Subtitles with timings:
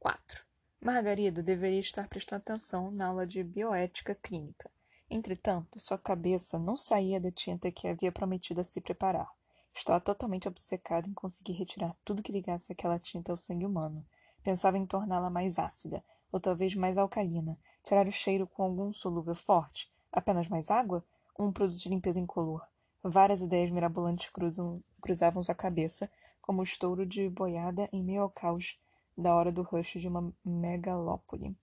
[0.00, 0.42] 4.
[0.80, 4.70] Margarida deveria estar prestando atenção na aula de bioética clínica.
[5.10, 9.30] Entretanto, sua cabeça não saía da tinta que havia prometido a se preparar.
[9.74, 14.02] Estava totalmente obcecada em conseguir retirar tudo que ligasse aquela tinta ao sangue humano.
[14.42, 19.34] Pensava em torná-la mais ácida, ou talvez mais alcalina, tirar o cheiro com algum solúvel
[19.34, 19.92] forte.
[20.10, 21.04] Apenas mais água?
[21.38, 22.66] Um produto de limpeza incolor.
[23.02, 26.10] Várias ideias mirabolantes cruzam, cruzavam sua cabeça,
[26.40, 28.78] como o estouro de boiada em meio ao caos
[29.20, 31.56] da hora do rush de uma megalópole.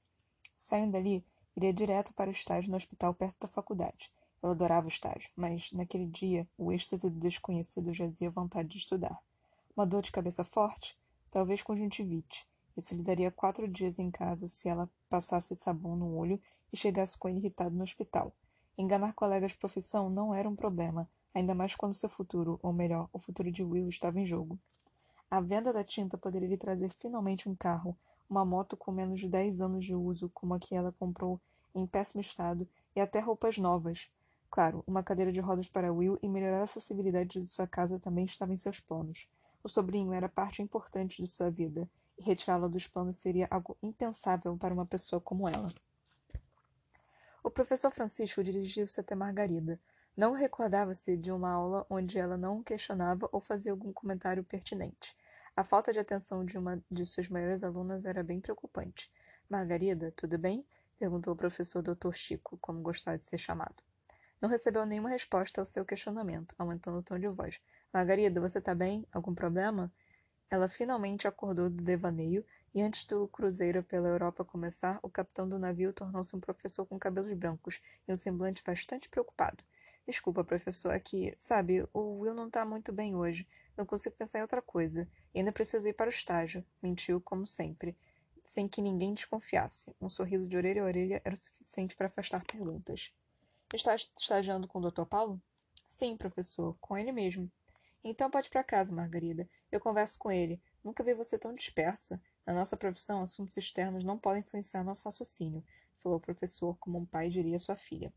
[0.56, 4.12] Saindo dali, iria direto para o estágio no hospital perto da faculdade.
[4.42, 9.20] Ela adorava o estágio, mas naquele dia o êxtase do desconhecido jazia vontade de estudar.
[9.76, 10.98] Uma dor de cabeça forte?
[11.32, 12.48] Talvez conjuntivite.
[12.76, 16.40] Isso lhe daria quatro dias em casa se ela passasse sabão no olho
[16.72, 18.36] e chegasse com ele irritado no hospital.
[18.78, 23.10] Enganar colegas de profissão não era um problema, ainda mais quando seu futuro, ou melhor,
[23.12, 24.60] o futuro de Will, estava em jogo.
[25.30, 27.98] A venda da tinta poderia lhe trazer finalmente um carro,
[28.30, 31.40] uma moto com menos de 10 anos de uso, como a que ela comprou
[31.76, 34.10] em péssimo estado, e até roupas novas.
[34.50, 38.24] Claro, uma cadeira de rodas para Will e melhorar a acessibilidade de sua casa também
[38.24, 39.28] estava em seus planos.
[39.62, 44.56] O sobrinho era parte importante de sua vida, e retirá-lo dos planos seria algo impensável
[44.58, 45.74] para uma pessoa como ela.
[47.44, 49.80] O professor Francisco dirigiu-se até Margarida.
[50.18, 55.16] Não recordava-se de uma aula onde ela não questionava ou fazia algum comentário pertinente.
[55.56, 59.12] A falta de atenção de uma de suas maiores alunas era bem preocupante.
[59.48, 60.66] Margarida, tudo bem?
[60.98, 62.14] perguntou o professor Dr.
[62.14, 63.76] Chico, como gostava de ser chamado.
[64.42, 67.62] Não recebeu nenhuma resposta ao seu questionamento, aumentando o tom de voz.
[67.94, 69.06] Margarida, você está bem?
[69.12, 69.94] Algum problema?
[70.50, 75.60] Ela finalmente acordou do devaneio e antes do cruzeiro pela Europa começar, o capitão do
[75.60, 79.64] navio tornou-se um professor com cabelos brancos e um semblante bastante preocupado.
[80.08, 83.46] Desculpa, professor, é que, sabe, o Will não está muito bem hoje.
[83.76, 85.08] Não consigo pensar em outra coisa.
[85.34, 86.66] E ainda preciso ir para o estágio.
[86.82, 87.98] Mentiu, como sempre.
[88.46, 89.94] Sem que ninguém desconfiasse.
[90.00, 93.12] Um sorriso de orelha a orelha era o suficiente para afastar perguntas.
[93.74, 95.04] Está estagiando com o Dr.
[95.04, 95.42] Paulo?
[95.86, 97.52] Sim, professor, com ele mesmo.
[98.02, 99.50] Então pode ir para casa, Margarida.
[99.70, 100.62] Eu converso com ele.
[100.82, 102.22] Nunca vi você tão dispersa.
[102.46, 105.66] Na nossa profissão, assuntos externos não podem influenciar nosso raciocínio,
[106.02, 108.14] falou o professor como um pai diria à sua filha.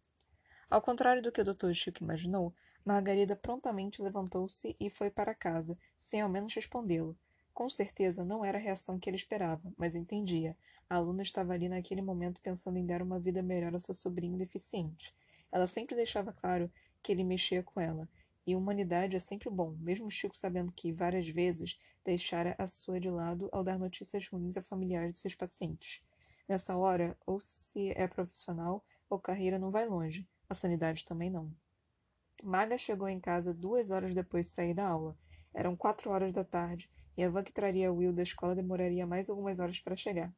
[0.70, 1.72] Ao contrário do que o Dr.
[1.72, 2.54] Chico imaginou,
[2.84, 7.18] Margarida prontamente levantou-se e foi para casa, sem ao menos respondê-lo.
[7.52, 10.56] Com certeza não era a reação que ele esperava, mas entendia.
[10.88, 14.38] A aluna estava ali naquele momento pensando em dar uma vida melhor ao seu sobrinho
[14.38, 15.12] deficiente.
[15.50, 16.70] Ela sempre deixava claro
[17.02, 18.08] que ele mexia com ela.
[18.46, 23.10] E humanidade é sempre bom, mesmo Chico sabendo que, várias vezes, deixara a sua de
[23.10, 26.00] lado ao dar notícias ruins a familiares de seus pacientes.
[26.48, 30.26] Nessa hora, ou se é profissional, ou carreira não vai longe.
[30.50, 31.48] A sanidade também não.
[32.42, 35.16] Maga chegou em casa duas horas depois de sair da aula.
[35.54, 39.30] Eram quatro horas da tarde, e a van que traria Will da escola demoraria mais
[39.30, 40.34] algumas horas para chegar.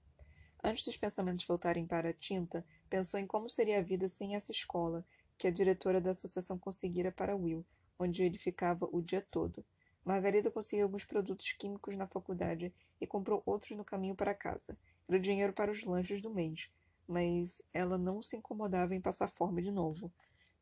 [0.62, 4.52] Antes dos pensamentos voltarem para a tinta, pensou em como seria a vida sem essa
[4.52, 5.02] escola,
[5.38, 7.64] que a diretora da associação conseguira para Will,
[7.98, 9.64] onde ele ficava o dia todo.
[10.04, 12.70] Margarida conseguiu alguns produtos químicos na faculdade
[13.00, 14.76] e comprou outros no caminho para casa.
[15.08, 16.70] Era o dinheiro para os lanches do mês
[17.12, 20.10] mas ela não se incomodava em passar fome de novo.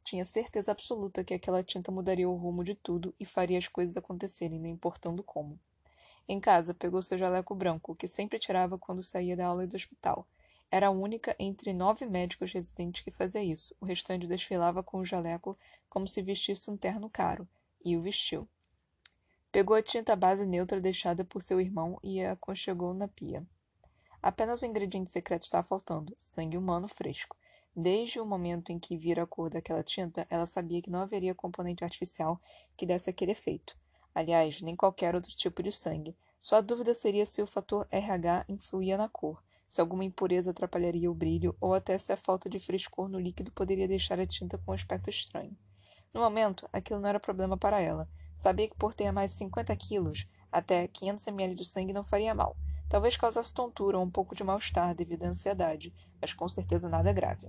[0.03, 3.97] Tinha certeza absoluta que aquela tinta mudaria o rumo de tudo e faria as coisas
[3.97, 5.59] acontecerem, não importando como.
[6.28, 9.77] Em casa, pegou seu jaleco branco, que sempre tirava quando saía da aula e do
[9.77, 10.27] hospital.
[10.71, 13.75] Era a única entre nove médicos residentes que fazia isso.
[13.81, 15.56] O restante desfilava com o jaleco
[15.89, 17.49] como se vestisse um terno caro,
[17.84, 18.49] e o vestiu.
[19.50, 23.44] Pegou a tinta base neutra deixada por seu irmão e a aconchegou na pia.
[24.22, 27.36] Apenas o ingrediente secreto estava faltando: sangue humano fresco.
[27.75, 31.34] Desde o momento em que vira a cor daquela tinta, ela sabia que não haveria
[31.34, 32.41] componente artificial
[32.76, 33.76] que desse aquele efeito.
[34.14, 36.16] Aliás, nem qualquer outro tipo de sangue.
[36.42, 41.14] Sua dúvida seria se o fator RH influía na cor, se alguma impureza atrapalharia o
[41.14, 44.72] brilho, ou até se a falta de frescor no líquido poderia deixar a tinta com
[44.72, 45.56] um aspecto estranho.
[46.12, 48.09] No momento, aquilo não era problema para ela.
[48.34, 52.34] Sabia que por ter mais de 50 quilos, até 500 ml de sangue não faria
[52.34, 52.56] mal.
[52.88, 57.13] Talvez causasse tontura ou um pouco de mal-estar devido à ansiedade, mas com certeza nada
[57.13, 57.48] grave.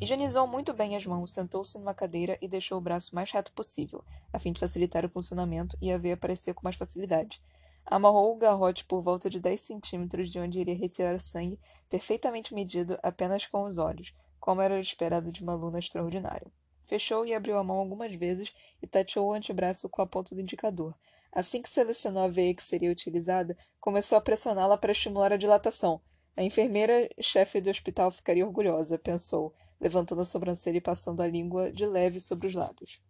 [0.00, 4.04] Higienizou muito bem as mãos, sentou-se numa cadeira e deixou o braço mais reto possível,
[4.32, 7.42] a fim de facilitar o funcionamento e a ver aparecer com mais facilidade.
[7.84, 11.58] Amarrou o garrote por volta de 10 centímetros de onde iria retirar o sangue,
[11.90, 16.52] perfeitamente medido apenas com os olhos, como era esperado de uma aluna extraordinária.
[16.86, 20.40] Fechou e abriu a mão algumas vezes e tateou o antebraço com a ponta do
[20.40, 20.94] indicador.
[21.32, 26.00] Assim que selecionou a veia que seria utilizada, começou a pressioná-la para estimular a dilatação.
[26.36, 31.72] A enfermeira chefe do hospital ficaria orgulhosa, pensou, levantando a sobrancelha e passando a língua
[31.72, 33.00] de leve sobre os lábios.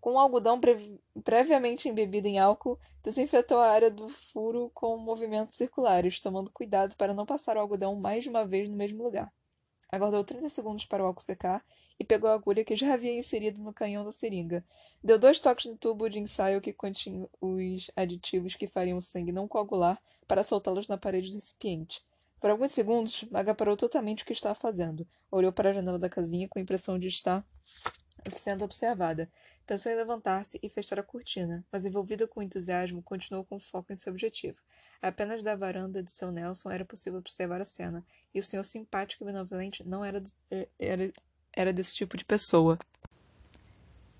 [0.00, 5.56] Com o algodão pre previamente embebido em álcool, desinfetou a área do furo com movimentos
[5.56, 9.32] circulares, tomando cuidado para não passar o algodão mais de uma vez no mesmo lugar.
[9.92, 11.62] Aguardou 30 segundos para o álcool secar
[12.00, 14.64] e pegou a agulha que já havia inserido no canhão da seringa.
[15.04, 19.32] Deu dois toques no tubo de ensaio que continha os aditivos que fariam o sangue
[19.32, 22.02] não coagular para soltá-los na parede do recipiente.
[22.40, 25.06] Por alguns segundos, Maga parou totalmente o que estava fazendo.
[25.30, 27.46] Olhou para a janela da casinha com a impressão de estar
[28.30, 29.30] sendo observada.
[29.66, 33.96] Pensou em levantar-se e fechar a cortina, mas envolvida com entusiasmo, continuou com foco em
[33.96, 34.58] seu objetivo.
[35.00, 38.04] Apenas da varanda de seu Nelson era possível observar a cena,
[38.34, 41.12] e o senhor simpático e benevolente não era, eh, era,
[41.52, 42.78] era desse tipo de pessoa.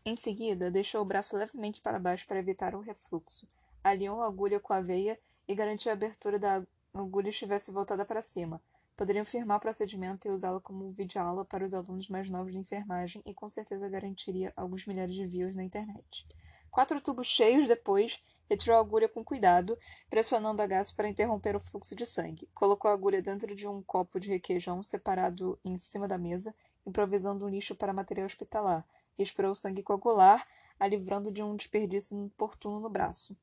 [0.04, 3.46] Em seguida, deixou o braço levemente para baixo para evitar o refluxo.
[3.84, 6.62] Alinhou a agulha com a veia e garantiu a abertura da
[6.93, 8.60] agulha estivesse voltada para cima.
[8.96, 13.22] Poderiam firmar o procedimento e usá-lo como vídeo-aula para os alunos mais novos de enfermagem
[13.24, 16.26] e com certeza garantiria alguns milhares de views na internet.
[16.70, 19.78] Quatro tubos cheios depois, retirou a agulha com cuidado,
[20.10, 22.48] pressionando a gás para interromper o fluxo de sangue.
[22.54, 26.54] Colocou a agulha dentro de um copo de requeijão separado em cima da mesa,
[26.86, 28.86] improvisando um lixo para material hospitalar,
[29.18, 30.46] e esperou o sangue coagular,
[30.78, 33.36] a livrando de um desperdício inoportuno no braço.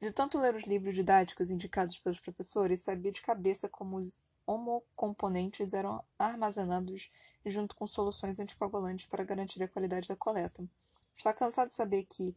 [0.00, 5.72] De tanto ler os livros didáticos indicados pelos professores, sabia de cabeça como os homocomponentes
[5.72, 7.10] eram armazenados
[7.46, 10.64] junto com soluções anticoagulantes para garantir a qualidade da coleta.
[11.16, 12.36] Está cansado de saber que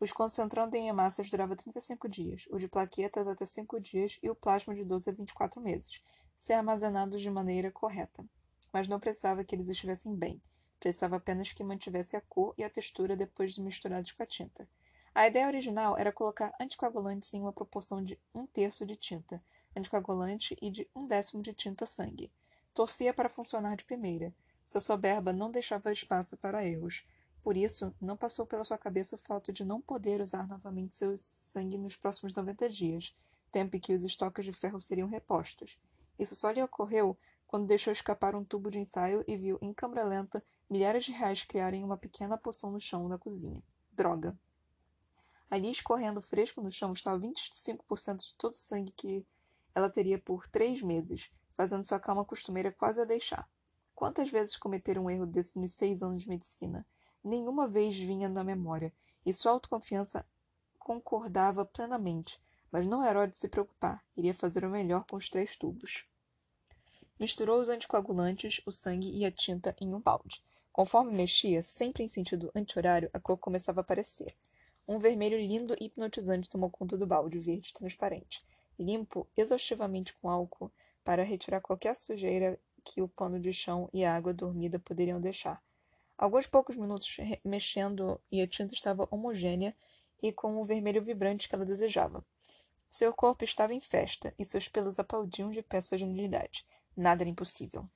[0.00, 4.34] os concentrando em hemácias durava 35 dias, o de plaquetas até 5 dias e o
[4.34, 6.00] plasma de 12 a 24 meses,
[6.36, 8.24] se armazenados de maneira correta.
[8.72, 10.40] Mas não precisava que eles estivessem bem.
[10.78, 14.68] Precisava apenas que mantivesse a cor e a textura depois de misturados com a tinta.
[15.12, 19.42] A ideia original era colocar anticoagulantes em uma proporção de um terço de tinta,
[19.76, 22.30] anticoagulante e de um décimo de tinta-sangue.
[22.74, 24.34] Torcia para funcionar de primeira.
[24.64, 27.06] Sua soberba não deixava espaço para erros.
[27.42, 31.16] Por isso, não passou pela sua cabeça o fato de não poder usar novamente seu
[31.16, 33.16] sangue nos próximos 90 dias,
[33.50, 35.78] tempo em que os estoques de ferro seriam repostos.
[36.18, 37.16] Isso só lhe ocorreu
[37.46, 41.42] quando deixou escapar um tubo de ensaio e viu, em câmera lenta, milhares de reais
[41.44, 43.62] criarem uma pequena poção no chão da cozinha.
[43.90, 44.38] Droga!
[45.50, 49.24] Ali, escorrendo fresco no chão, estava 25% de todo o sangue que
[49.78, 53.48] ela teria por três meses, fazendo sua calma costumeira quase a deixar.
[53.94, 56.84] Quantas vezes cometeram um erro desse nos seis anos de medicina?
[57.22, 58.92] Nenhuma vez vinha na memória,
[59.24, 60.26] e sua autoconfiança
[60.80, 62.40] concordava plenamente,
[62.72, 66.06] mas não era hora de se preocupar, iria fazer o melhor com os três tubos.
[67.20, 70.42] Misturou os anticoagulantes, o sangue e a tinta em um balde.
[70.72, 74.34] Conforme mexia, sempre em sentido anti-horário, a cor começava a aparecer.
[74.88, 78.44] Um vermelho lindo e hipnotizante tomou conta do balde verde transparente.
[78.78, 80.70] Limpo exaustivamente com álcool
[81.04, 85.62] para retirar qualquer sujeira que o pano de chão e a água dormida poderiam deixar.
[86.16, 89.74] Alguns poucos minutos mexendo e a tinta estava homogênea
[90.22, 92.24] e com o vermelho vibrante que ela desejava.
[92.90, 96.66] Seu corpo estava em festa e seus pelos aplaudiam de pé sua genialidade.
[96.96, 97.88] Nada era impossível.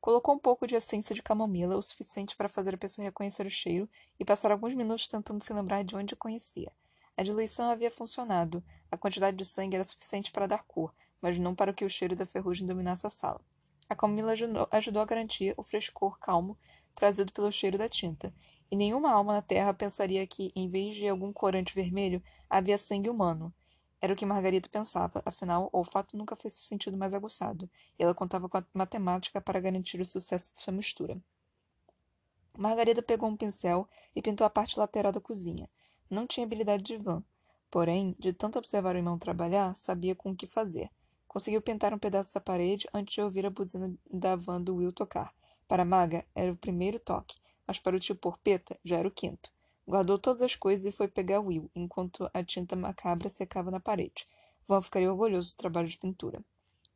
[0.00, 3.50] Colocou um pouco de essência de camomila, o suficiente para fazer a pessoa reconhecer o
[3.50, 3.88] cheiro,
[4.20, 6.72] e passar alguns minutos tentando se lembrar de onde conhecia.
[7.16, 8.62] A diluição havia funcionado.
[8.96, 10.90] A quantidade de sangue era suficiente para dar cor,
[11.20, 13.42] mas não para que o cheiro da ferrugem dominasse a sala.
[13.90, 16.56] A ajudou, ajudou a garantir o frescor calmo
[16.94, 18.32] trazido pelo cheiro da tinta,
[18.70, 23.10] e nenhuma alma na Terra pensaria que, em vez de algum corante vermelho, havia sangue
[23.10, 23.52] humano.
[24.00, 28.02] Era o que Margarida pensava, afinal, o olfato nunca fez seu sentido mais aguçado, e
[28.02, 31.20] ela contava com a matemática para garantir o sucesso de sua mistura.
[32.56, 35.68] Margarida pegou um pincel e pintou a parte lateral da cozinha.
[36.08, 37.22] Não tinha habilidade de van,
[37.76, 40.90] porém, de tanto observar o irmão trabalhar, sabia com o que fazer.
[41.28, 44.94] Conseguiu pintar um pedaço da parede antes de ouvir a buzina da van do Will
[44.94, 45.34] tocar.
[45.68, 49.52] Para Maga, era o primeiro toque, mas para o tio Porpeta já era o quinto.
[49.86, 54.26] Guardou todas as coisas e foi pegar Will, enquanto a tinta macabra secava na parede.
[54.66, 56.42] Van ficaria orgulhoso do trabalho de pintura.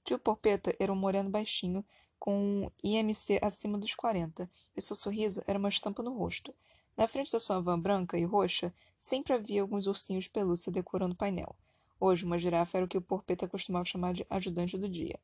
[0.03, 1.85] Tio Porpeta era um moreno baixinho,
[2.19, 6.55] com um IMC acima dos 40, e seu sorriso era uma estampa no rosto.
[7.01, 11.15] Na frente da sua van branca e roxa, sempre havia alguns ursinhos de pelúcia decorando
[11.15, 11.57] o painel.
[11.99, 15.19] Hoje, uma girafa era o que o porpeta costumava chamar de ajudante do dia.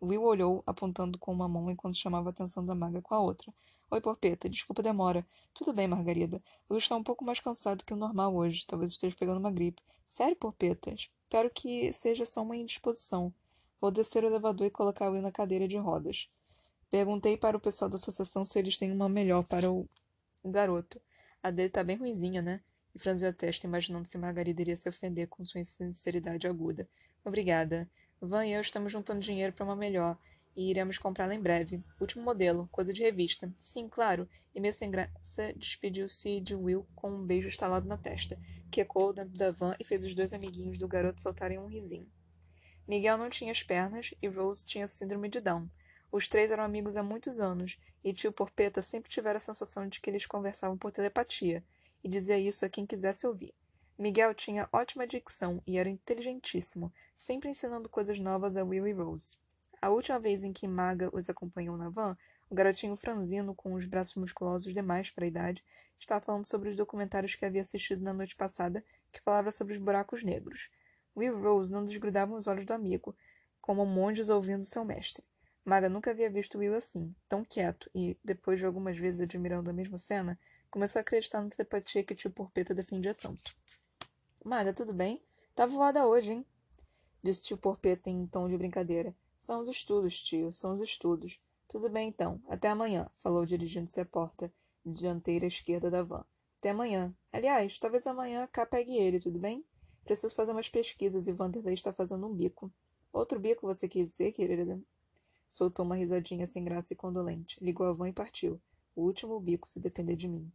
[0.00, 3.52] Will olhou, apontando com uma mão enquanto chamava a atenção da maga com a outra.
[3.90, 5.26] Oi, porpeta, desculpa a demora.
[5.52, 6.42] Tudo bem, Margarida.
[6.70, 8.66] Will está um pouco mais cansado que o normal hoje.
[8.66, 9.82] Talvez esteja pegando uma gripe.
[10.06, 10.94] Sério, porpeta?
[10.94, 13.34] Espero que seja só uma indisposição.
[13.78, 16.30] Vou descer o elevador e colocar Will na cadeira de rodas.
[16.90, 19.86] Perguntei para o pessoal da associação se eles têm uma melhor para o
[20.42, 20.98] garoto.
[21.42, 22.60] A dele tá bem ruizinha, né?
[22.94, 26.88] E franziu a testa, imaginando se Margarida iria se ofender com sua sinceridade aguda.
[27.24, 27.88] Obrigada.
[28.20, 30.18] Van e eu estamos juntando dinheiro para uma melhor.
[30.56, 31.80] e iremos comprá-la em breve.
[32.00, 33.52] Último modelo, coisa de revista.
[33.58, 34.28] Sim, claro.
[34.52, 38.36] E meio sem graça despediu-se de Will com um beijo estalado na testa,
[38.68, 42.10] que ecoou dentro da van e fez os dois amiguinhos do garoto soltarem um risinho.
[42.88, 45.68] Miguel não tinha as pernas e Rose tinha síndrome de Down.
[46.10, 50.00] Os três eram amigos há muitos anos, e tio Porpeta sempre tivera a sensação de
[50.00, 51.62] que eles conversavam por telepatia,
[52.02, 53.54] e dizia isso a quem quisesse ouvir.
[53.98, 59.36] Miguel tinha ótima dicção e era inteligentíssimo, sempre ensinando coisas novas a Will e Rose.
[59.82, 62.16] A última vez em que Maga os acompanhou na van,
[62.48, 65.64] o garotinho franzino, com os braços musculosos demais para a idade,
[65.98, 69.80] estava falando sobre os documentários que havia assistido na noite passada, que falava sobre os
[69.80, 70.70] buracos negros.
[71.16, 73.14] Will e Rose não desgrudavam os olhos do amigo,
[73.60, 75.24] como monges ouvindo seu mestre.
[75.64, 79.72] Maga nunca havia visto Will assim, tão quieto, e, depois de algumas vezes admirando a
[79.72, 80.38] mesma cena,
[80.70, 83.54] começou a acreditar na telepatia que tio Porpeta defendia tanto.
[84.44, 85.22] Maga, tudo bem?
[85.54, 86.46] Tá voada hoje, hein?
[87.22, 89.14] Disse tio Porpeta em tom de brincadeira.
[89.38, 91.40] São os estudos, tio, são os estudos.
[91.68, 92.40] Tudo bem então.
[92.48, 94.52] Até amanhã, falou dirigindo-se à porta
[94.84, 96.24] dianteira esquerda da van.
[96.58, 97.14] Até amanhã.
[97.32, 99.64] Aliás, talvez amanhã cá pegue ele, tudo bem?
[100.04, 102.72] Preciso fazer umas pesquisas e Vanderlei está fazendo um bico.
[103.12, 104.80] Outro bico você quis dizer, querida?
[105.48, 107.62] Soltou uma risadinha sem graça e condolente.
[107.62, 108.60] Ligou a van e partiu.
[108.94, 110.52] O último bico, se depender de mim.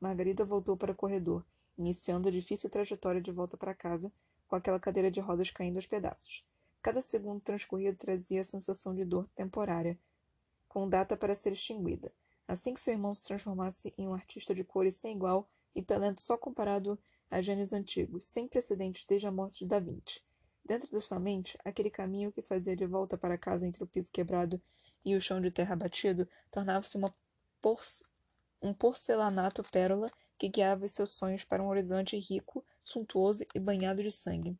[0.00, 1.44] Margarida voltou para o corredor,
[1.78, 4.12] iniciando a difícil trajetória de volta para casa,
[4.48, 6.44] com aquela cadeira de rodas caindo aos pedaços.
[6.82, 9.98] Cada segundo transcorrido trazia a sensação de dor temporária,
[10.68, 12.12] com data para ser extinguida.
[12.46, 16.20] Assim que seu irmão se transformasse em um artista de cores sem igual e talento
[16.20, 16.98] só comparado
[17.30, 20.22] a gênios antigos, sem precedentes desde a morte de Da Vinci.
[20.64, 24.10] Dentro da sua mente, aquele caminho que fazia de volta para casa entre o piso
[24.10, 24.60] quebrado
[25.04, 26.98] e o chão de terra batido tornava-se
[27.60, 28.04] porce
[28.62, 34.10] um porcelanato pérola que guiava seus sonhos para um horizonte rico, suntuoso e banhado de
[34.10, 34.56] sangue.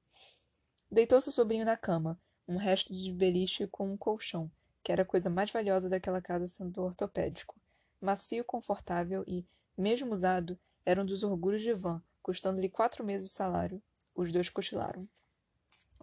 [0.91, 4.51] Deitou seu sobrinho na cama, um resto de beliche com um colchão,
[4.83, 7.57] que era a coisa mais valiosa daquela casa sendo ortopédico.
[7.99, 9.47] Macio, confortável e,
[9.77, 13.83] mesmo usado, era um dos orgulhos de Van, custando-lhe quatro meses de salário.
[14.15, 15.09] Os dois cochilaram.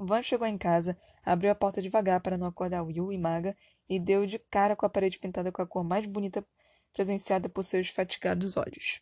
[0.06, 3.56] Van chegou em casa, abriu a porta devagar para não acordar Will e Maga
[3.88, 6.46] e deu de cara com a parede pintada com a cor mais bonita
[6.92, 9.02] presenciada por seus fatigados olhos.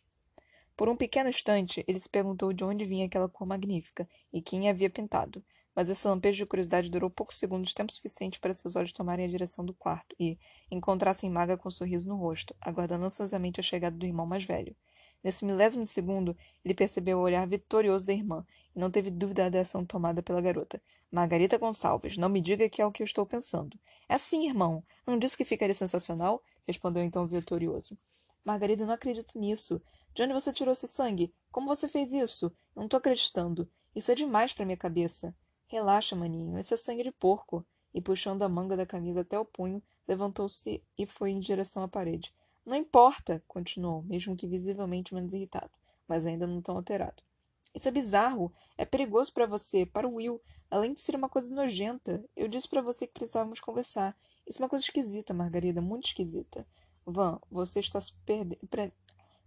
[0.76, 4.68] Por um pequeno instante, ele se perguntou de onde vinha aquela cor magnífica e quem
[4.68, 5.42] havia pintado,
[5.74, 9.30] mas esse lampejo de curiosidade durou poucos segundos, tempo suficiente para seus olhos tomarem a
[9.30, 10.38] direção do quarto e
[10.70, 14.76] encontrassem Maga com um sorriso no rosto, aguardando ansiosamente a chegada do irmão mais velho.
[15.22, 19.50] Nesse milésimo de segundo, ele percebeu o olhar vitorioso da irmã e não teve dúvida
[19.50, 20.80] da ação tomada pela garota.
[21.10, 23.78] Margarita Gonçalves, não me diga que é o que eu estou pensando.
[24.08, 24.82] É sim, irmão.
[25.06, 26.42] Não disse que ficaria sensacional?
[26.66, 27.98] Respondeu então vitorioso.
[28.44, 29.80] Margarida, não acredito nisso.
[30.14, 31.32] De onde você tirou esse sangue?
[31.50, 32.52] Como você fez isso?
[32.74, 33.68] Não estou acreditando.
[33.94, 35.34] Isso é demais para minha cabeça.
[35.66, 37.64] Relaxa, maninho, esse é sangue de porco.
[37.92, 41.88] E puxando a manga da camisa até o punho, levantou-se e foi em direção à
[41.88, 42.32] parede.
[42.64, 45.72] Não importa, continuou, mesmo que visivelmente menos irritado,
[46.06, 47.22] mas ainda não tão alterado.
[47.74, 48.52] Isso é bizarro.
[48.76, 50.40] É perigoso para você, para o Will.
[50.70, 52.24] Além de ser uma coisa nojenta.
[52.36, 54.16] Eu disse para você que precisávamos conversar.
[54.46, 56.66] Isso é uma coisa esquisita, Margarida, muito esquisita.
[57.06, 58.58] Van, você está se pre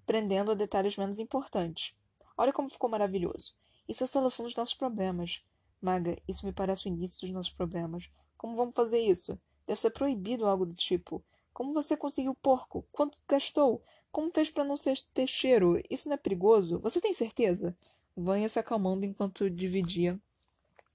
[0.06, 1.96] prendendo a detalhes menos importantes.
[2.38, 3.56] Olha como ficou maravilhoso.
[3.88, 5.44] Isso é a solução dos nossos problemas.
[5.82, 8.10] Maga, isso me parece o início dos nossos problemas.
[8.38, 9.40] Como vamos fazer isso?
[9.66, 11.24] Deve ser proibido algo do tipo.
[11.54, 12.86] Como você conseguiu porco?
[12.92, 13.82] Quanto gastou?
[14.12, 15.82] Como fez para não ser ter cheiro?
[15.90, 16.80] Isso não é perigoso?
[16.80, 17.78] Você tem certeza?
[18.16, 20.22] Vânia se acalmando enquanto dividia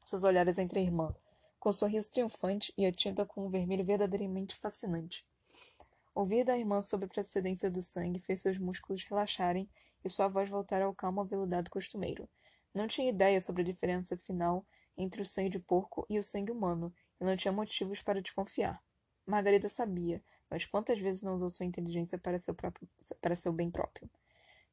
[0.04, 1.12] seus olhares entre a irmã,
[1.58, 5.26] com um sorriso triunfante e a tinta com um vermelho verdadeiramente fascinante.
[6.14, 9.68] Ouvir da irmã sobre a precedência do sangue fez seus músculos relaxarem
[10.04, 12.28] e sua voz voltar ao calmo aveludado costumeiro.
[12.72, 14.64] Não tinha ideia sobre a diferença final
[14.96, 18.80] entre o sangue de porco e o sangue humano, e não tinha motivos para desconfiar.
[19.26, 22.88] Margarida sabia, mas quantas vezes não usou sua inteligência para seu, próprio,
[23.20, 24.08] para seu bem próprio?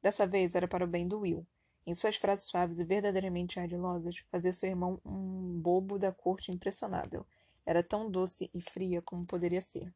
[0.00, 1.44] Dessa vez era para o bem do Will.
[1.86, 7.24] Em suas frases suaves e verdadeiramente ardilosas, fazia seu irmão um bobo da corte impressionável.
[7.64, 9.94] Era tão doce e fria como poderia ser.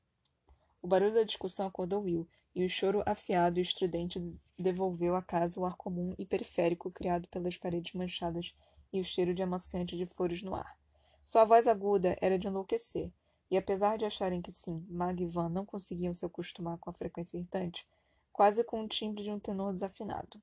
[0.81, 4.21] O barulho da discussão acordou Will, e o choro afiado e estridente
[4.59, 8.55] devolveu à casa o ar comum e periférico criado pelas paredes manchadas
[8.93, 10.79] e o cheiro de amaciante de flores no ar.
[11.25, 13.13] Sua voz aguda era de enlouquecer,
[13.51, 16.95] e apesar de acharem que sim, Mag e Van não conseguiam se acostumar com a
[16.95, 17.87] frequência irritante,
[18.33, 20.41] quase com o timbre de um tenor desafinado.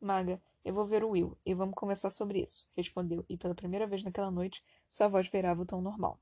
[0.00, 3.86] Maga, eu vou ver o Will e vamos conversar sobre isso, respondeu, e pela primeira
[3.86, 6.20] vez naquela noite sua voz beirava o tom normal.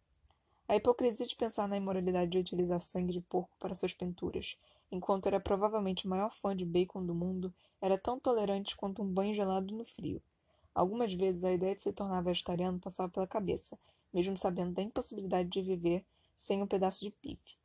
[0.67, 4.59] A hipocrisia de pensar na imoralidade de utilizar sangue de porco para suas pinturas,
[4.91, 9.07] enquanto era provavelmente o maior fã de bacon do mundo, era tão tolerante quanto um
[9.07, 10.23] banho gelado no frio.
[10.75, 13.79] Algumas vezes a ideia de se tornar vegetariano passava pela cabeça,
[14.13, 16.05] mesmo sabendo da impossibilidade de viver
[16.37, 17.59] sem um pedaço de pife.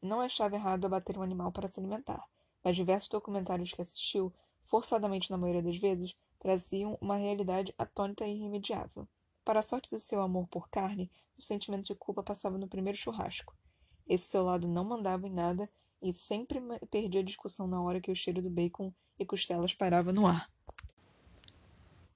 [0.00, 2.24] Não achava errado abater um animal para se alimentar,
[2.62, 4.32] mas diversos documentários que assistiu,
[4.66, 9.08] forçadamente na maioria das vezes, traziam uma realidade atônita e irremediável.
[9.44, 12.98] Para a sorte do seu amor por carne, o sentimento de culpa passava no primeiro
[12.98, 13.54] churrasco.
[14.06, 15.68] Esse seu lado não mandava em nada
[16.00, 20.12] e sempre perdia a discussão na hora que o cheiro do bacon e costelas parava
[20.12, 20.50] no ar.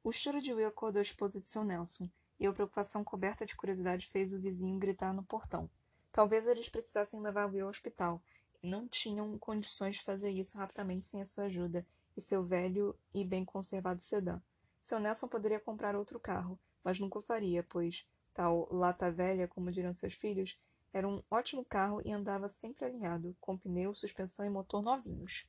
[0.02, 3.54] O choro de Will acordou a esposa de seu Nelson, e a preocupação coberta de
[3.54, 5.68] curiosidade fez o vizinho gritar no portão.
[6.10, 8.22] Talvez eles precisassem levar Will ao hospital,
[8.62, 11.86] e não tinham condições de fazer isso rapidamente sem a sua ajuda
[12.16, 14.40] e seu velho e bem conservado sedã.
[14.80, 19.70] Seu Nelson poderia comprar outro carro, mas nunca o faria, pois tal lata velha, como
[19.70, 20.58] diriam seus filhos,
[20.92, 25.46] era um ótimo carro e andava sempre alinhado, com pneu, suspensão e motor novinhos.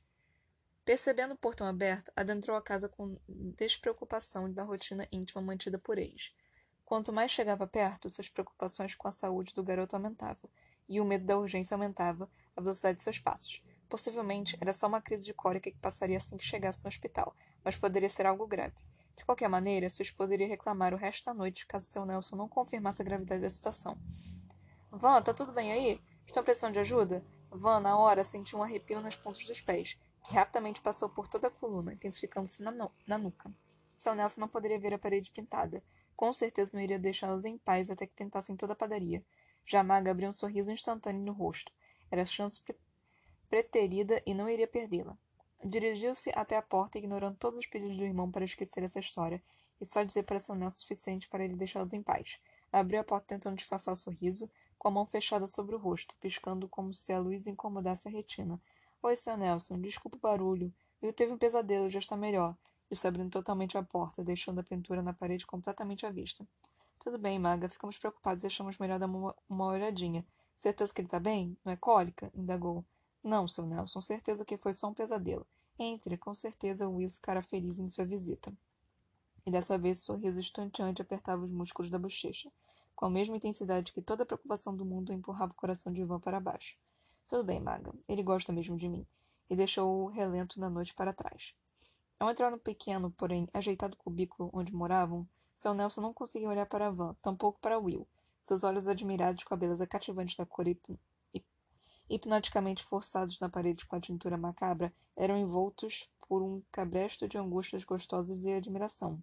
[0.84, 3.16] Percebendo o portão aberto, adentrou a casa com
[3.56, 6.34] despreocupação da rotina íntima mantida por eles.
[6.84, 10.50] Quanto mais chegava perto, suas preocupações com a saúde do garoto aumentavam,
[10.88, 13.62] e o medo da urgência aumentava a velocidade de seus passos.
[13.92, 17.76] Possivelmente era só uma crise de cólica que passaria assim que chegasse no hospital, mas
[17.76, 18.74] poderia ser algo grave.
[19.18, 22.48] De qualquer maneira, sua esposa iria reclamar o resto da noite caso seu Nelson não
[22.48, 23.98] confirmasse a gravidade da situação.
[24.90, 26.00] Van, tá tudo bem aí?
[26.26, 27.22] Estão precisando de ajuda?
[27.50, 31.48] Van, na hora, sentiu um arrepio nas pontas dos pés que rapidamente passou por toda
[31.48, 32.72] a coluna, intensificando-se na,
[33.06, 33.52] na nuca.
[33.94, 35.84] Seu Nelson não poderia ver a parede pintada.
[36.16, 39.22] Com certeza não iria deixá-los em paz até que pintassem toda a padaria.
[39.66, 41.70] Jamaga abriu um sorriso instantâneo no rosto.
[42.10, 42.58] Era a chance
[43.52, 45.14] preterida e não iria perdê-la.
[45.62, 49.42] Dirigiu-se até a porta, ignorando todos os pedidos do irmão para esquecer essa história,
[49.78, 52.40] e só dizer para Nelson o suficiente para ele deixá-los em paz.
[52.72, 56.66] Abriu a porta tentando disfarçar o sorriso, com a mão fechada sobre o rosto, piscando
[56.66, 58.58] como se a luz incomodasse a retina,
[59.02, 59.78] Oi, seu Nelson.
[59.82, 60.72] Desculpa o barulho.
[61.02, 62.56] Ele teve um pesadelo, já está melhor.
[62.90, 66.46] Disse abrindo totalmente a porta, deixando a pintura na parede completamente à vista.
[66.98, 67.68] Tudo bem, Maga.
[67.68, 70.24] Ficamos preocupados e achamos melhor dar uma, uma olhadinha.
[70.56, 71.54] Certeza que ele está bem?
[71.62, 72.30] Não é cólica?
[72.34, 72.82] Indagou.
[73.22, 74.00] Não, seu Nelson.
[74.00, 75.46] Certeza que foi só um pesadelo.
[75.78, 78.52] Entre, com certeza Will ficará feliz em sua visita.
[79.46, 82.50] E dessa vez o sorriso estonteante apertava os músculos da bochecha,
[82.94, 86.20] com a mesma intensidade que toda a preocupação do mundo empurrava o coração de Ivan
[86.20, 86.76] para baixo.
[87.28, 87.92] Tudo bem, Maga.
[88.08, 89.06] Ele gosta mesmo de mim.
[89.48, 91.54] E deixou o relento da noite para trás.
[92.18, 96.90] Ao entrar no pequeno, porém ajeitado cubículo onde moravam, seu Nelson não conseguia olhar para
[96.90, 98.06] Van, tampouco para Will.
[98.44, 100.98] Seus olhos admirados com a beleza cativante da cor hip...
[102.12, 102.26] Hip...
[102.26, 107.84] hipnoticamente forçados na parede com a tintura macabra eram envoltos por um cabresto de angústias
[107.84, 109.22] gostosas e admiração.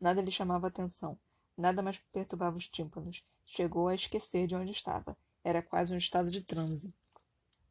[0.00, 1.18] Nada lhe chamava atenção.
[1.56, 3.24] Nada mais perturbava os tímpanos.
[3.44, 5.16] Chegou a esquecer de onde estava.
[5.42, 6.92] Era quase um estado de transe.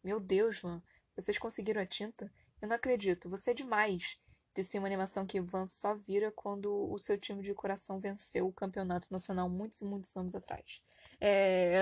[0.04, 0.82] Meu Deus, Van,
[1.16, 2.32] vocês conseguiram a tinta?
[2.62, 4.20] Eu não acredito, você é demais!
[4.56, 8.54] Disse uma animação que Van só vira quando o seu time de coração venceu o
[8.54, 10.82] campeonato nacional muitos e muitos anos atrás.
[11.20, 11.82] É.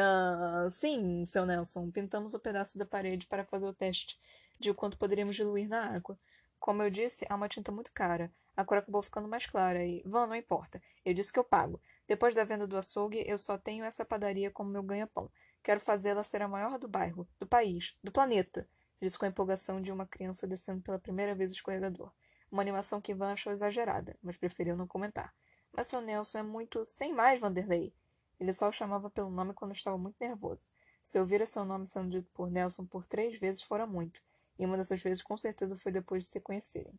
[0.65, 4.19] Uh, sim, seu Nelson, pintamos o pedaço da parede para fazer o teste
[4.60, 6.17] de o quanto poderíamos diluir na água.
[6.60, 8.32] Como eu disse, há uma tinta muito cara.
[8.56, 10.02] A cor acabou ficando mais clara e.
[10.06, 10.82] Van, não importa.
[11.04, 11.82] Eu disse que eu pago.
[12.08, 15.30] Depois da venda do açougue, eu só tenho essa padaria como meu ganha-pão.
[15.63, 18.67] Quero fazê-la ser a maior do bairro, do país, do planeta,
[19.02, 22.12] disse com a empolgação de uma criança descendo pela primeira vez o escorregador.
[22.52, 25.34] Uma animação que Ivan achou exagerada, mas preferiu não comentar.
[25.72, 27.93] Mas seu Nelson é muito sem mais, Vanderlei.
[28.39, 30.67] Ele só o chamava pelo nome quando estava muito nervoso.
[31.02, 34.22] Se ouvira seu nome sendo dito por Nelson por três vezes fora muito,
[34.58, 36.98] e uma dessas vezes com certeza foi depois de se conhecerem.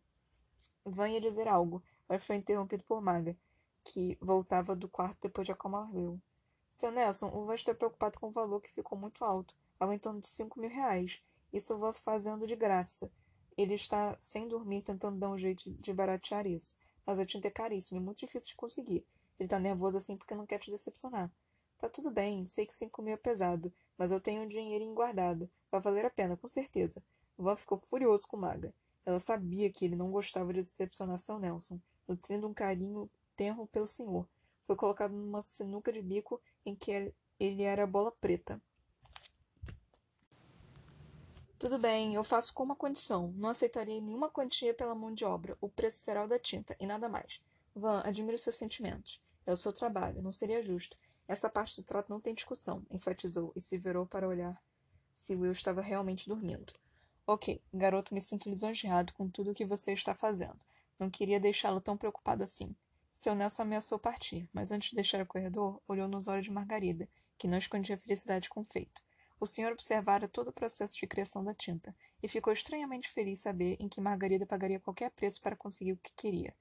[0.85, 3.37] Van ia dizer algo, mas foi interrompido por Maga,
[3.83, 6.20] que voltava do quarto depois de acalmar Will.
[6.70, 9.99] Seu Nelson, o Van está preocupado com o valor que ficou muito alto, algo em
[9.99, 11.23] torno de cinco mil reais.
[11.53, 13.11] Isso eu vou fazendo de graça.
[13.57, 16.75] Ele está sem dormir tentando dar um jeito de baratear isso.
[17.07, 19.07] Mas a tinta é caríssima e muito difícil de conseguir.
[19.38, 21.31] Ele está nervoso assim porque não quer te decepcionar.
[21.79, 25.51] Tá tudo bem, sei que cinco mil é pesado, mas eu tenho um dinheirinho guardado.
[25.70, 27.03] Vai valer a pena, com certeza.
[27.37, 28.73] Van ficou furioso com Maga.
[29.05, 33.87] Ela sabia que ele não gostava de decepcionar seu Nelson, nutrindo um carinho tenro pelo
[33.87, 34.27] senhor.
[34.66, 38.61] Foi colocado numa sinuca de bico em que ele era bola preta.
[41.59, 43.33] Tudo bem, eu faço com uma condição.
[43.37, 45.57] Não aceitarei nenhuma quantia pela mão de obra.
[45.61, 47.40] O preço será o da tinta, e nada mais.
[47.75, 49.20] Van, admiro seus sentimentos.
[49.47, 50.97] É o seu trabalho, não seria justo.
[51.27, 54.61] Essa parte do trato não tem discussão, enfatizou, e se virou para olhar
[55.15, 56.73] se Will estava realmente dormindo.
[57.27, 60.59] Ok, garoto, me sinto lisonjeado com tudo o que você está fazendo.
[60.99, 62.75] Não queria deixá-lo tão preocupado assim.
[63.15, 67.09] Seu Nelson ameaçou partir, mas antes de deixar o corredor, olhou nos olhos de Margarida,
[67.39, 69.03] que não escondia felicidade com o feito.
[69.41, 73.77] O senhor observara todo o processo de criação da tinta, e ficou estranhamente feliz saber
[73.79, 76.55] em que Margarida pagaria qualquer preço para conseguir o que queria.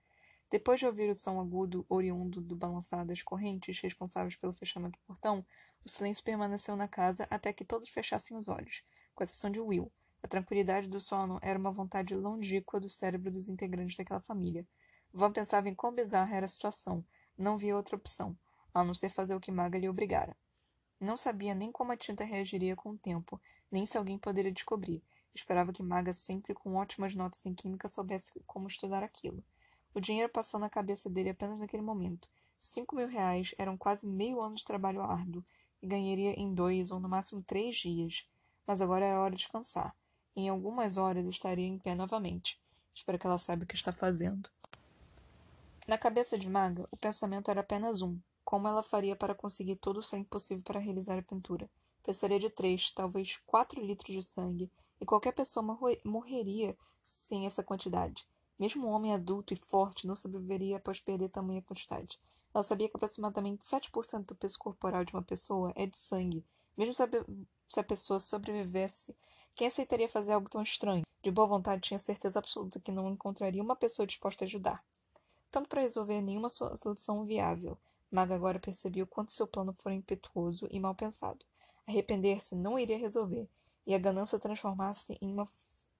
[0.54, 5.06] Depois de ouvir o som agudo oriundo do balançar das correntes responsáveis pelo fechamento do
[5.08, 5.44] portão,
[5.84, 8.84] o silêncio permaneceu na casa até que todos fechassem os olhos,
[9.16, 9.92] com exceção de Will.
[10.22, 14.64] A tranquilidade do sono era uma vontade longínqua do cérebro dos integrantes daquela família.
[15.12, 17.04] Van pensava em quão bizarra era a situação.
[17.36, 18.38] Não via outra opção,
[18.72, 20.38] a não ser fazer o que Maga lhe obrigara.
[21.00, 25.02] Não sabia nem como a tinta reagiria com o tempo, nem se alguém poderia descobrir.
[25.34, 29.44] Esperava que Maga, sempre com ótimas notas em química, soubesse como estudar aquilo.
[29.94, 32.28] O dinheiro passou na cabeça dele apenas naquele momento.
[32.60, 35.44] Cinco mil reais eram quase meio ano de trabalho árduo,
[35.82, 38.26] e ganharia em dois ou no máximo três dias.
[38.66, 39.94] Mas agora era hora de descansar.
[40.36, 42.60] Em algumas horas estaria em pé novamente.
[42.96, 44.50] Espero que ela saiba o que está fazendo.
[45.88, 49.98] Na cabeça de Maga, o pensamento era apenas um: como ela faria para conseguir todo
[49.98, 51.70] o sangue possível para realizar a pintura?
[52.02, 58.26] Precisaria de três, talvez quatro litros de sangue, e qualquer pessoa morreria sem essa quantidade.
[58.64, 62.18] Mesmo um homem adulto e forte não sobreviveria após perder tamanha quantidade.
[62.54, 66.46] Ela sabia que aproximadamente 7% do peso corporal de uma pessoa é de sangue.
[66.78, 69.14] Mesmo se a pessoa sobrevivesse,
[69.54, 71.06] quem aceitaria fazer algo tão estranho?
[71.22, 74.82] De boa vontade, tinha certeza absoluta que não encontraria uma pessoa disposta a ajudar.
[75.52, 77.78] Tanto para resolver nenhuma solução viável.
[78.10, 81.46] Maga agora percebia o quanto seu plano fora impetuoso e mal pensado.
[81.86, 83.46] Arrepender-se não iria resolver,
[83.86, 85.36] e a ganância transformar-se em,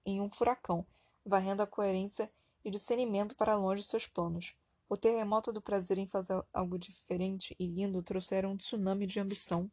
[0.06, 0.86] em um furacão,
[1.26, 2.32] varrendo a coerência
[2.64, 4.54] e discernimento para longe seus planos.
[4.88, 9.70] O terremoto do prazer em fazer algo diferente e lindo trouxera um tsunami de ambição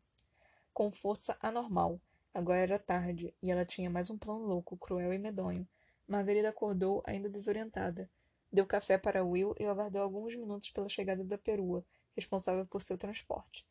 [0.73, 1.99] com força anormal.
[2.33, 5.67] Agora era tarde, e ela tinha mais um plano louco, cruel e medonho.
[6.07, 8.09] Margarida acordou, ainda desorientada.
[8.51, 12.97] Deu café para Will e aguardou alguns minutos pela chegada da perua, responsável por seu
[12.97, 13.65] transporte.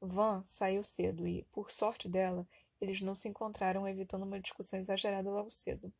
[0.00, 2.46] Van saiu cedo e, por sorte dela,
[2.80, 5.92] eles não se encontraram, evitando uma discussão exagerada logo cedo.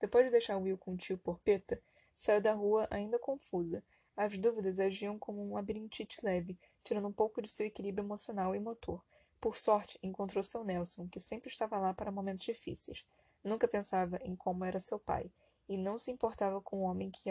[0.00, 1.80] Depois de deixar Will com o tio Porpeta,
[2.20, 3.82] Saiu da rua ainda confusa.
[4.14, 8.60] As dúvidas agiam como um labirintite leve, tirando um pouco de seu equilíbrio emocional e
[8.60, 9.02] motor.
[9.40, 13.06] Por sorte, encontrou seu Nelson, que sempre estava lá para momentos difíceis.
[13.42, 15.32] Nunca pensava em como era seu pai,
[15.66, 17.30] e não se importava com o homem que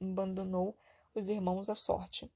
[0.00, 0.76] abandonou
[1.14, 2.28] os irmãos à sorte.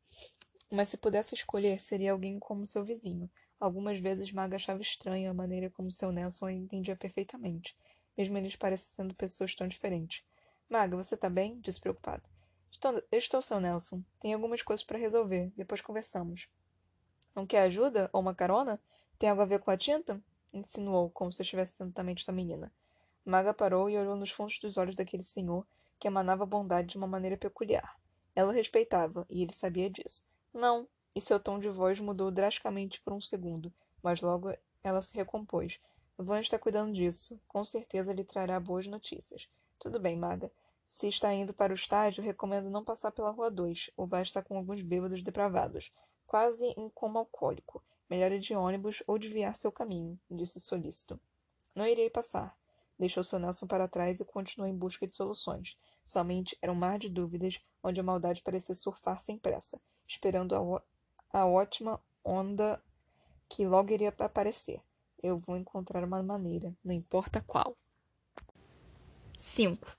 [0.71, 3.29] Mas se pudesse escolher, seria alguém como seu vizinho.
[3.59, 7.77] Algumas vezes Maga achava estranha a maneira como seu Nelson a entendia perfeitamente,
[8.17, 10.23] mesmo eles parecendo pessoas tão diferentes.
[10.69, 11.59] Maga, você tá bem?
[11.61, 12.23] Disse preocupado.
[12.71, 14.03] Estou, estou, seu Nelson.
[14.21, 15.51] Tem algumas coisas para resolver.
[15.57, 16.49] Depois conversamos.
[17.35, 18.11] Não quer ajuda?
[18.13, 18.81] Ou uma carona?
[19.19, 20.23] Tem algo a ver com a tinta?
[20.53, 22.73] Insinuou, como se estivesse atentamente da menina.
[23.25, 25.67] Maga parou e olhou nos fundos dos olhos daquele senhor,
[25.99, 27.99] que emanava bondade de uma maneira peculiar.
[28.35, 30.25] Ela respeitava, e ele sabia disso.
[30.53, 35.15] Não, e seu tom de voz mudou drasticamente por um segundo, mas logo ela se
[35.15, 35.81] recompôs.
[36.17, 37.41] Van está cuidando disso.
[37.47, 39.49] Com certeza lhe trará boas notícias.
[39.79, 40.51] Tudo bem, Maga.
[40.89, 43.91] Se está indo para o estádio, recomendo não passar pela Rua 2.
[43.95, 45.93] O bar está com alguns bêbados depravados,
[46.27, 47.85] quase em coma alcoólico.
[48.09, 51.21] Melhor ir de ônibus ou desviar seu caminho, disse solícito.
[51.75, 52.57] Não irei passar.
[52.99, 55.79] Deixou seu Nelson para trás e continuou em busca de soluções.
[56.07, 61.39] Somente era um mar de dúvidas, onde a maldade parecia surfar sem pressa, esperando a,
[61.39, 62.83] a ótima onda
[63.47, 64.83] que logo iria aparecer.
[65.23, 67.77] Eu vou encontrar uma maneira, não importa qual.
[69.39, 69.99] 5.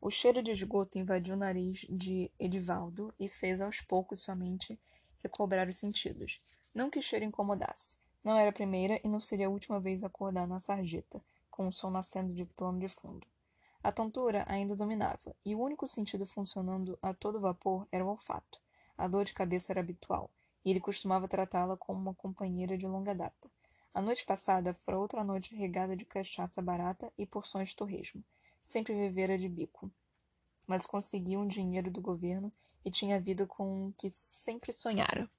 [0.00, 4.78] O cheiro de esgoto invadiu o nariz de Edivaldo e fez aos poucos sua mente
[5.24, 6.40] recobrar os sentidos.
[6.72, 7.98] Não que o cheiro incomodasse.
[8.22, 11.66] Não era a primeira e não seria a última vez a acordar na sarjeta, com
[11.66, 13.26] o sol nascendo de plano de fundo.
[13.82, 18.60] A tontura ainda dominava, e o único sentido funcionando a todo vapor era o olfato.
[18.96, 20.30] A dor de cabeça era habitual,
[20.64, 23.50] e ele costumava tratá-la como uma companheira de longa data.
[23.92, 28.22] A noite passada fora outra noite regada de cachaça barata e porções de torresmo
[28.62, 29.90] sempre vivera de bico.
[30.66, 32.52] Mas conseguia um dinheiro do governo
[32.84, 35.30] e tinha a vida com que sempre sonhara.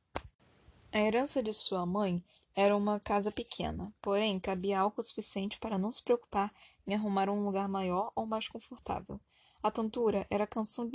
[0.91, 2.23] A herança de sua mãe
[2.55, 6.53] era uma casa pequena, porém cabia algo suficiente para não se preocupar
[6.85, 9.19] em arrumar um lugar maior ou mais confortável.
[9.61, 10.89] A tontura era a canção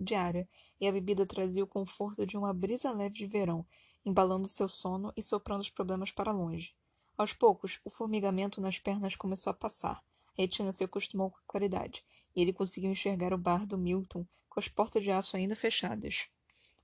[0.00, 0.48] diária
[0.80, 3.64] e a bebida trazia o conforto de uma brisa leve de verão,
[4.04, 6.74] embalando seu sono e soprando os problemas para longe.
[7.16, 12.04] Aos poucos, o formigamento nas pernas começou a passar, retina se acostumou com a claridade,
[12.34, 16.28] e ele conseguiu enxergar o bar do Milton com as portas de aço ainda fechadas.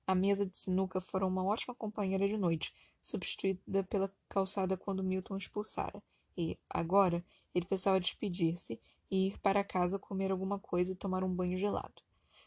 [0.07, 5.37] A mesa de sinuca fora uma ótima companheira de noite, substituída pela calçada quando Milton
[5.37, 6.03] expulsara,
[6.37, 11.35] e, agora, ele pensava despedir-se e ir para casa comer alguma coisa e tomar um
[11.35, 12.03] banho gelado.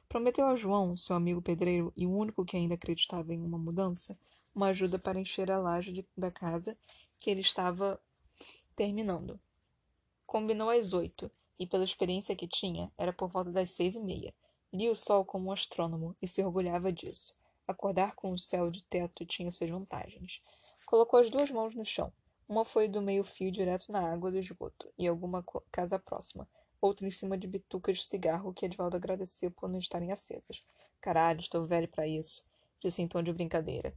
[0.07, 4.17] Prometeu a João, seu amigo pedreiro e o único que ainda acreditava em uma mudança,
[4.53, 6.77] uma ajuda para encher a laje de, da casa
[7.19, 7.99] que ele estava
[8.75, 9.39] terminando.
[10.33, 14.33] Combinou às oito, e pela experiência que tinha, era por volta das seis e meia.
[14.73, 17.35] Lia o sol como um astrônomo e se orgulhava disso.
[17.67, 20.41] Acordar com o céu de teto tinha suas vantagens.
[20.87, 22.11] Colocou as duas mãos no chão.
[22.49, 26.49] Uma foi do meio-fio direto na água do esgoto e alguma casa próxima.
[26.81, 30.65] Outra em cima de bitucas de cigarro que Edvaldo agradeceu por não estarem acesas.
[30.99, 32.43] Caralho, estou velho para isso,
[32.81, 33.95] disse em tom de brincadeira.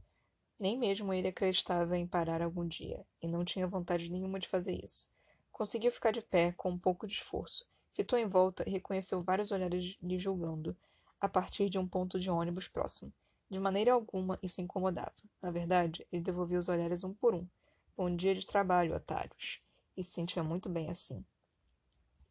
[0.59, 4.79] Nem mesmo ele acreditava em parar algum dia, e não tinha vontade nenhuma de fazer
[4.83, 5.09] isso.
[5.57, 7.67] Conseguiu ficar de pé com um pouco de esforço.
[7.91, 10.77] Fitou em volta e reconheceu vários olhares lhe julgando,
[11.19, 13.11] a partir de um ponto de ônibus próximo.
[13.49, 15.15] De maneira alguma isso incomodava.
[15.41, 17.47] Na verdade, ele devolvia os olhares um por um.
[17.97, 19.59] Bom dia de trabalho, otários.
[19.97, 21.25] E se sentia muito bem assim.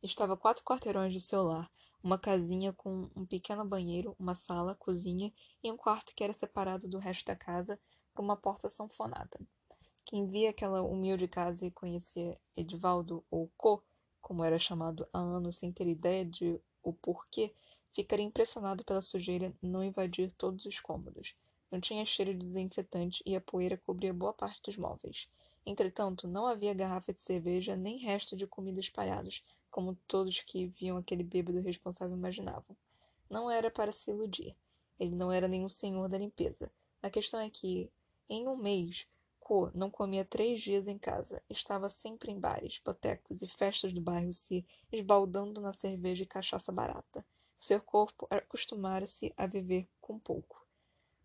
[0.01, 1.69] Estava quatro quarteirões do seu lar,
[2.05, 5.33] uma casinha com um pequeno banheiro, uma sala, cozinha
[5.65, 7.77] e um quarto que era separado do resto da casa
[8.15, 9.37] por uma porta sanfonada.
[10.07, 13.83] Quem via aquela humilde casa e conhecia Edvaldo, ou Co,
[14.23, 17.53] como era chamado há anos sem ter ideia de o porquê,
[17.92, 21.35] ficaria impressionado pela sujeira não invadir todos os cômodos.
[21.73, 25.29] Não tinha cheiro de desinfetante e a poeira cobria boa parte dos móveis.
[25.66, 29.42] Entretanto, não havia garrafa de cerveja nem resto de comida espalhados,
[29.73, 32.77] como todos que viam aquele bêbado responsável imaginavam.
[33.29, 34.55] Não era para se iludir.
[35.01, 36.71] Ele não era nenhum senhor da limpeza.
[37.03, 37.90] A questão é que,
[38.29, 39.05] em um mês,
[39.47, 41.41] Co não comia três dias em casa.
[41.49, 46.73] Estava sempre em bares, botecos e festas do bairro se esbaldando na cerveja e cachaça
[46.73, 47.25] barata.
[47.57, 50.67] Seu corpo acostumara-se a viver com pouco.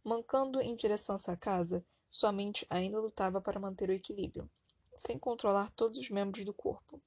[0.03, 4.47] Mancando em direção à sua casa, sua mente ainda lutava para manter o equilíbrio,
[4.95, 7.01] sem controlar todos os membros do corpo.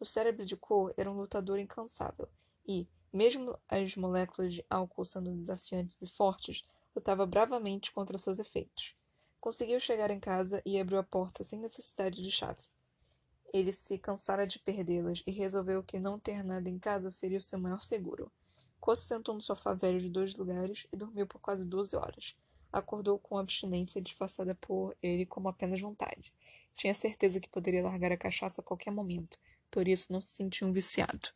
[0.00, 2.28] O cérebro de Cole era um lutador incansável
[2.66, 8.95] e, mesmo as moléculas de álcool sendo desafiantes e fortes, lutava bravamente contra seus efeitos.
[9.46, 12.64] Conseguiu chegar em casa e abriu a porta sem necessidade de chave.
[13.54, 17.40] Ele se cansara de perdê-las e resolveu que não ter nada em casa seria o
[17.40, 18.28] seu maior seguro.
[18.96, 22.34] Se sentou no sofá velho de dois lugares e dormiu por quase doze horas.
[22.72, 26.34] Acordou com abstinência disfarçada por ele como apenas vontade.
[26.74, 29.38] Tinha certeza que poderia largar a cachaça a qualquer momento,
[29.70, 31.28] por isso não se sentia um viciado.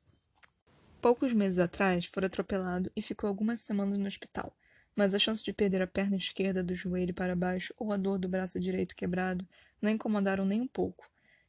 [1.01, 4.53] Poucos meses atrás, foi atropelado e ficou algumas semanas no hospital,
[4.95, 8.19] mas a chance de perder a perna esquerda do joelho para baixo ou a dor
[8.19, 9.47] do braço direito quebrado
[9.81, 11.09] não incomodaram nem um pouco.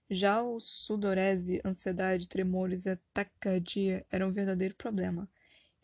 [0.09, 5.29] Já o sudorese, ansiedade, tremores e taquicardia eram um verdadeiro problema.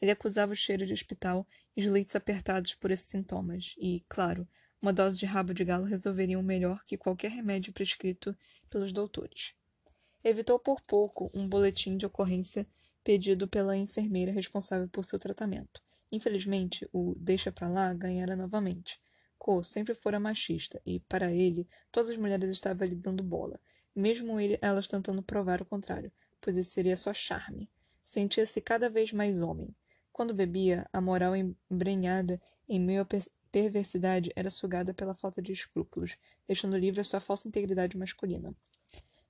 [0.02, 4.48] Ele acusava o cheiro de hospital e os leitos apertados por esses sintomas, e, claro,
[4.82, 8.38] uma dose de rabo de galo resolveria melhor que qualquer remédio prescrito
[8.70, 9.58] pelos doutores
[10.30, 12.67] evitou por pouco um boletim de ocorrência
[13.04, 15.82] pedido pela enfermeira responsável por seu tratamento.
[16.12, 19.00] Infelizmente, o deixa pra lá ganhara novamente.
[19.38, 23.60] Co sempre fora machista e, para ele, todas as mulheres estavam lhe dando bola,
[23.96, 27.70] mesmo ele, elas tentando provar o contrário, pois isso seria só charme.
[28.06, 29.76] Sentia-se cada vez mais homem.
[30.13, 33.08] Quando bebia, a moral embrenhada em meio à
[33.52, 36.17] perversidade era sugada pela falta de escrúpulos,
[36.48, 38.54] deixando livre a sua falsa integridade masculina.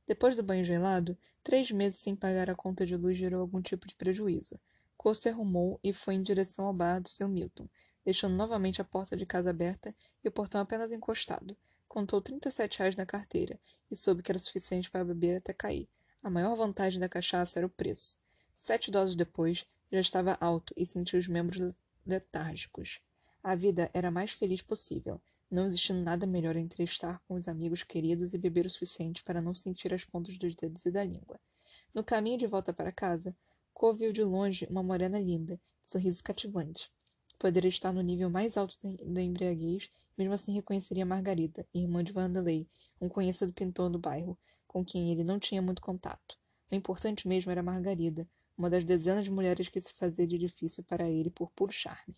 [0.08, 3.88] Depois do banho gelado, três meses sem pagar a conta de luz gerou algum tipo
[3.88, 4.60] de prejuízo.
[5.08, 7.70] Cole se arrumou e foi em direção ao bar do seu Milton,
[8.04, 11.56] deixando novamente a porta de casa aberta e o portão apenas encostado.
[11.88, 13.58] Contou trinta e sete reais na carteira
[13.90, 15.88] e soube que era suficiente para beber até cair.
[16.22, 18.20] A maior vantagem da cachaça era o preço.
[18.54, 21.74] Sete doses depois, já estava alto e sentia os membros
[22.06, 23.00] letárgicos.
[23.42, 27.48] A vida era a mais feliz possível não existindo nada melhor entre estar com os
[27.48, 31.02] amigos queridos e beber o suficiente para não sentir as pontas dos dedos e da
[31.02, 31.40] língua.
[31.94, 33.34] No caminho de volta para casa,
[33.80, 36.92] Co viu de longe uma morena linda, de sorriso cativante.
[37.38, 42.68] Poderia estar no nível mais alto da embriaguez, mesmo assim reconheceria Margarida, irmã de Vanderlei,
[43.00, 44.36] um conhecido pintor do bairro,
[44.68, 46.40] com quem ele não tinha muito contato.
[46.72, 50.84] O importante mesmo era Margarida, uma das dezenas de mulheres que se fazia de difícil
[50.84, 52.16] para ele por puro charme.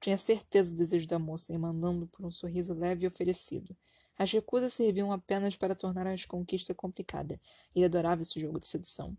[0.00, 3.76] Tinha certeza do desejo da moça, emanando por um sorriso leve e oferecido.
[4.16, 7.40] As recusas serviam apenas para tornar a conquista complicada.
[7.74, 9.18] Ele adorava esse jogo de sedução.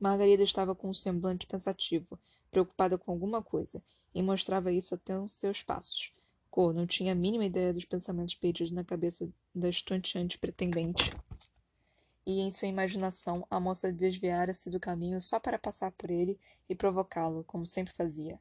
[0.00, 2.18] Margarida estava com um semblante pensativo,
[2.50, 3.82] preocupada com alguma coisa,
[4.14, 6.12] e mostrava isso até os seus passos.
[6.50, 11.12] Cor não tinha a mínima ideia dos pensamentos perdidos na cabeça da estonteante pretendente.
[12.26, 16.74] E em sua imaginação, a moça desviara-se do caminho só para passar por ele e
[16.74, 18.38] provocá-lo, como sempre fazia.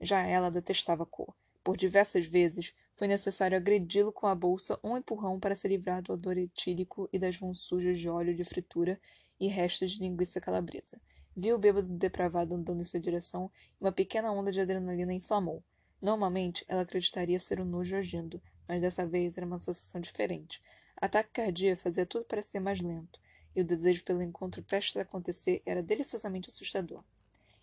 [0.00, 1.34] Já ela detestava Cor.
[1.62, 6.14] Por diversas vezes, foi necessário agredi-lo com a bolsa um empurrão para se livrar do
[6.14, 8.98] odor etílico e das mãos sujas de óleo de fritura
[9.38, 10.98] e restos de linguiça calabresa.
[11.36, 15.62] Viu o bêbado depravado andando em sua direção e uma pequena onda de adrenalina inflamou.
[16.00, 20.62] Normalmente, ela acreditaria ser o nojo agindo, mas dessa vez era uma sensação diferente.
[20.96, 23.20] A taquicardia fazia tudo parecer mais lento,
[23.54, 27.04] e o desejo pelo encontro prestes a acontecer era deliciosamente assustador.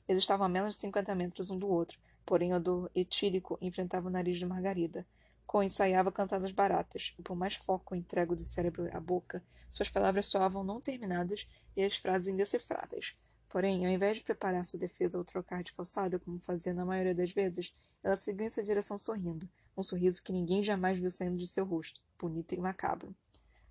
[0.07, 4.07] Eles estavam a menos de cinquenta metros um do outro, Porém, o odor etílico enfrentava
[4.07, 5.05] o nariz de Margarida.
[5.53, 10.25] Co ensaiava cantadas baratas, e por mais foco entrego do cérebro à boca, suas palavras
[10.25, 13.15] soavam não terminadas e as frases indecifráveis.
[13.47, 17.13] Porém, ao invés de preparar sua defesa ou trocar de calçada, como fazia na maioria
[17.13, 21.37] das vezes, ela seguiu em sua direção sorrindo, um sorriso que ninguém jamais viu saindo
[21.37, 23.15] de seu rosto, bonito e macabro.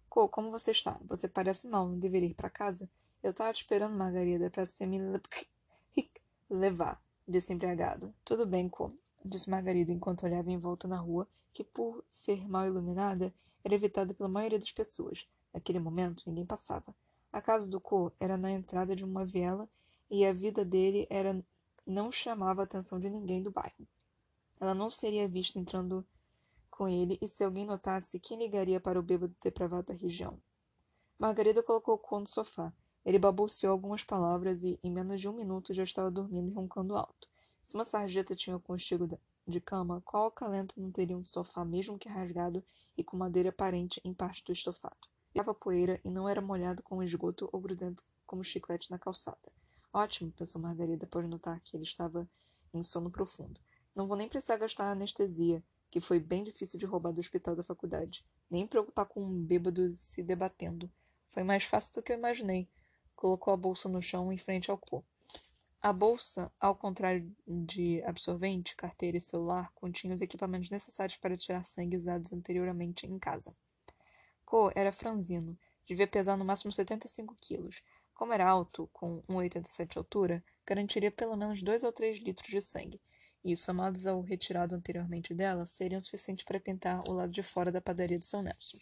[0.08, 1.00] Co, como você está?
[1.08, 2.88] Você parece mal, não deveria ir para casa?
[3.20, 5.00] Eu estava te esperando, Margarida, para você me
[6.48, 8.14] levar, disse embriagado.
[8.24, 12.66] Tudo bem, Co, disse Margarida enquanto olhava em volta na rua, que, por ser mal
[12.66, 13.32] iluminada,
[13.64, 15.28] era evitada pela maioria das pessoas.
[15.52, 16.94] Naquele momento, ninguém passava.
[17.32, 19.68] A casa do Co era na entrada de uma viela
[20.10, 21.44] e a vida dele era
[21.86, 23.86] não chamava a atenção de ninguém do bairro.
[24.60, 26.06] Ela não seria vista entrando
[26.70, 30.40] com ele, e se alguém notasse, quem ligaria para o bêbado depravado da região?
[31.18, 32.72] Margarida colocou Co no sofá.
[33.04, 36.96] Ele balbuciou algumas palavras e, em menos de um minuto, já estava dormindo e roncando
[36.96, 37.28] alto.
[37.62, 39.06] Se uma sarjeta tinha o conchego
[39.46, 42.64] de cama, qual acalento não teria um sofá mesmo que rasgado
[42.96, 45.08] e com madeira aparente em parte do estofado?
[45.34, 49.52] Lava poeira e não era molhado com esgoto ou grudento como chiclete na calçada.
[49.92, 52.28] Ótimo, pensou Margarida, por notar que ele estava
[52.72, 53.60] em sono profundo.
[53.94, 57.62] Não vou nem precisar gastar anestesia, que foi bem difícil de roubar do hospital da
[57.62, 58.24] faculdade.
[58.50, 60.90] Nem preocupar com um bêbado se debatendo.
[61.26, 62.68] Foi mais fácil do que eu imaginei.
[63.14, 65.06] Colocou a bolsa no chão em frente ao corpo.
[65.84, 71.64] A bolsa, ao contrário de absorvente, carteira e celular, continha os equipamentos necessários para tirar
[71.64, 73.52] sangue usados anteriormente em casa.
[74.44, 77.82] Co era franzino, devia pesar no máximo 75 quilos.
[78.14, 82.60] Como era alto, com 1,87 de altura, garantiria pelo menos 2 ou 3 litros de
[82.60, 83.00] sangue,
[83.44, 87.80] e, somados ao retirado anteriormente dela, seriam suficientes para pintar o lado de fora da
[87.80, 88.78] padaria de São Nelson.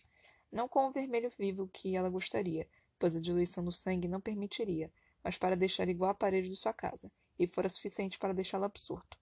[0.53, 4.93] Não com o vermelho vivo que ela gostaria, pois a diluição do sangue não permitiria,
[5.23, 9.19] mas para deixar igual a parede de sua casa, e fora suficiente para deixá-la absorto.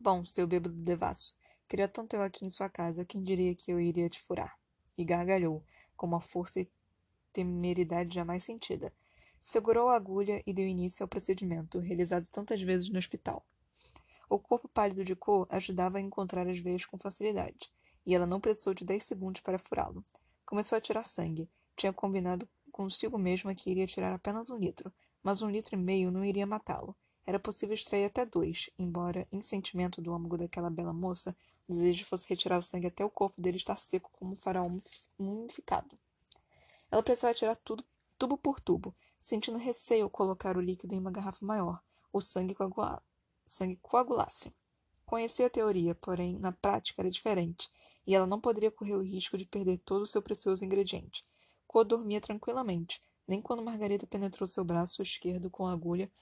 [0.00, 1.34] Bom, seu bêbado devasso,
[1.68, 4.58] queria tanto eu aqui em sua casa, quem diria que eu iria te furar?
[4.96, 5.64] E gargalhou,
[5.96, 6.70] com uma força e
[7.32, 8.92] temeridade jamais sentida.
[9.40, 13.44] Segurou a agulha e deu início ao procedimento, realizado tantas vezes no hospital.
[14.28, 17.70] O corpo pálido de cor ajudava a encontrar as veias com facilidade,
[18.06, 20.04] e ela não precisou de dez segundos para furá-lo.
[20.44, 21.48] Começou a tirar sangue.
[21.76, 26.10] Tinha combinado consigo mesma que iria tirar apenas um litro, mas um litro e meio
[26.10, 26.96] não iria matá-lo.
[27.24, 31.36] Era possível extrair até dois, embora, em sentimento do âmago daquela bela moça,
[31.68, 34.68] o desejo fosse retirar o sangue até o corpo dele estar seco como um faraó
[35.16, 35.96] mumificado.
[36.90, 37.84] Ela precisava tirar tudo,
[38.18, 41.80] tubo por tubo, sentindo receio colocar o líquido em uma garrafa maior,
[42.12, 43.02] o sangue coagulado
[43.52, 44.52] sangue coagulasse.
[45.04, 47.70] Conhecia a teoria, porém, na prática era diferente,
[48.06, 51.24] e ela não poderia correr o risco de perder todo o seu precioso ingrediente.
[51.72, 56.12] Co dormia tranquilamente, nem quando Margarida penetrou seu braço esquerdo com a agulha,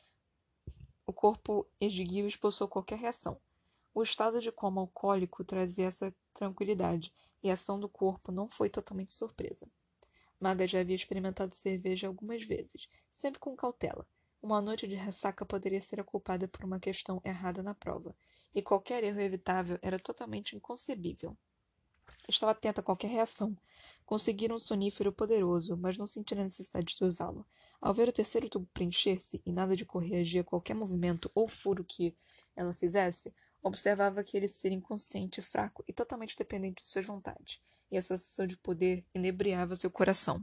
[1.05, 3.37] o corpo esguio expulsou qualquer reação.
[3.93, 8.71] O estado de coma alcoólico trazia essa tranquilidade, e a ação do corpo não foi
[8.71, 9.69] totalmente surpresa.
[10.39, 14.07] Maga já havia experimentado cerveja algumas vezes, sempre com cautela,
[14.41, 18.15] uma noite de ressaca poderia ser culpada por uma questão errada na prova,
[18.55, 21.37] e qualquer erro evitável era totalmente inconcebível.
[22.29, 23.57] Estava atenta a qualquer reação.
[24.05, 27.47] Conseguiram um sonífero poderoso, mas não sentiram a necessidade de usá-lo.
[27.81, 31.85] Ao ver o terceiro tubo preencher-se e nada de correagir a qualquer movimento ou furo
[31.85, 32.15] que
[32.55, 37.97] ela fizesse, observava que ele ser inconsciente, fraco e totalmente dependente de suas vontades, e
[37.97, 40.43] essa sensação de poder inebriava seu coração.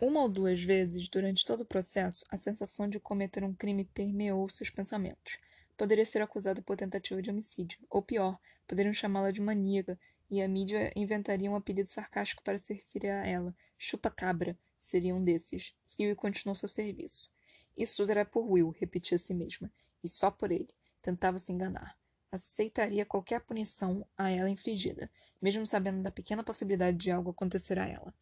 [0.00, 4.48] Uma ou duas vezes, durante todo o processo, a sensação de cometer um crime permeou
[4.48, 5.38] seus pensamentos.
[5.76, 9.98] Poderia ser acusado por tentativa de homicídio, ou pior, poderiam chamá-la de maníaca,
[10.30, 13.56] e a mídia inventaria um apelido sarcástico para se referir a ela.
[13.78, 15.74] Chupa-cabra seria um desses.
[15.98, 17.30] Huey continuou seu serviço.
[17.76, 19.70] Isso era por Will, repetia a si mesma,
[20.02, 20.68] e só por ele.
[21.00, 21.96] Tentava se enganar.
[22.30, 25.10] Aceitaria qualquer punição a ela infligida,
[25.40, 28.14] mesmo sabendo da pequena possibilidade de algo acontecer a ela.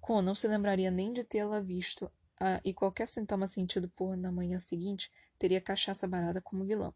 [0.00, 4.32] Con não se lembraria nem de tê-la visto, ah, e qualquer sintoma sentido por na
[4.32, 6.92] manhã seguinte teria cachaça barada como vilã,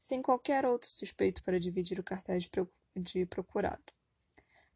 [0.00, 2.50] sem qualquer outro suspeito para dividir o cartaz
[2.96, 3.92] de procurado.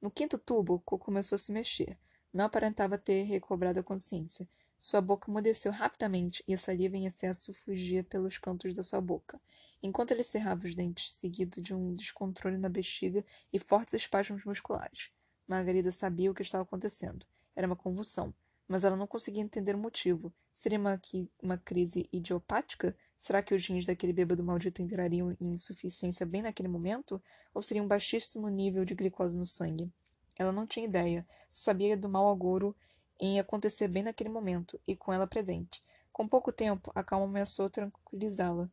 [0.00, 1.98] No quinto tubo, Co começou a se mexer.
[2.33, 4.48] Não aparentava ter recobrado a consciência.
[4.78, 9.40] Sua boca mudeceu rapidamente e a saliva em excesso fugia pelos cantos da sua boca,
[9.83, 15.10] enquanto ele cerrava os dentes, seguido de um descontrole na bexiga e fortes espasmos musculares.
[15.46, 17.25] Margarida sabia o que estava acontecendo.
[17.56, 18.35] Era uma convulsão,
[18.69, 20.33] mas ela não conseguia entender o motivo.
[20.52, 21.00] Seria uma,
[21.42, 22.96] uma crise idiopática?
[23.19, 27.23] Será que os rins daquele bêbado maldito entrariam em insuficiência bem naquele momento?
[27.52, 29.90] Ou seria um baixíssimo nível de glicose no sangue?
[30.38, 32.75] Ela não tinha ideia, só sabia do mau agouro
[33.21, 35.83] em acontecer bem naquele momento, e com ela presente.
[36.12, 38.69] Com pouco tempo, a calma ameaçou tranquilizá-la.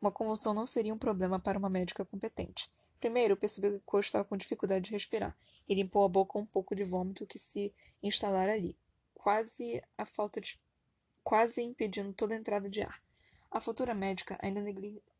[0.00, 2.70] Uma convulsão não seria um problema para uma médica competente.
[3.00, 5.36] Primeiro, percebeu que Ko estava com dificuldade de respirar
[5.68, 7.72] e limpou a boca com um pouco de vômito que se
[8.02, 8.76] instalara ali,
[9.28, 10.58] quase a falta de
[11.22, 12.98] quase impedindo toda a entrada de ar.
[13.50, 14.64] A futura médica ainda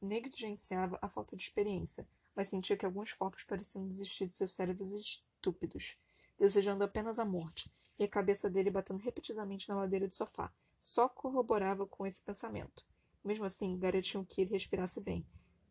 [0.00, 4.92] negligenciava a falta de experiência, mas sentia que alguns corpos pareciam desistir de seus cérebros
[4.92, 5.98] estúpidos,
[6.38, 10.50] desejando apenas a morte, e a cabeça dele batendo repetidamente na madeira do sofá
[10.80, 12.86] só corroborava com esse pensamento.
[13.22, 15.22] Mesmo assim, garantiam que ele respirasse bem,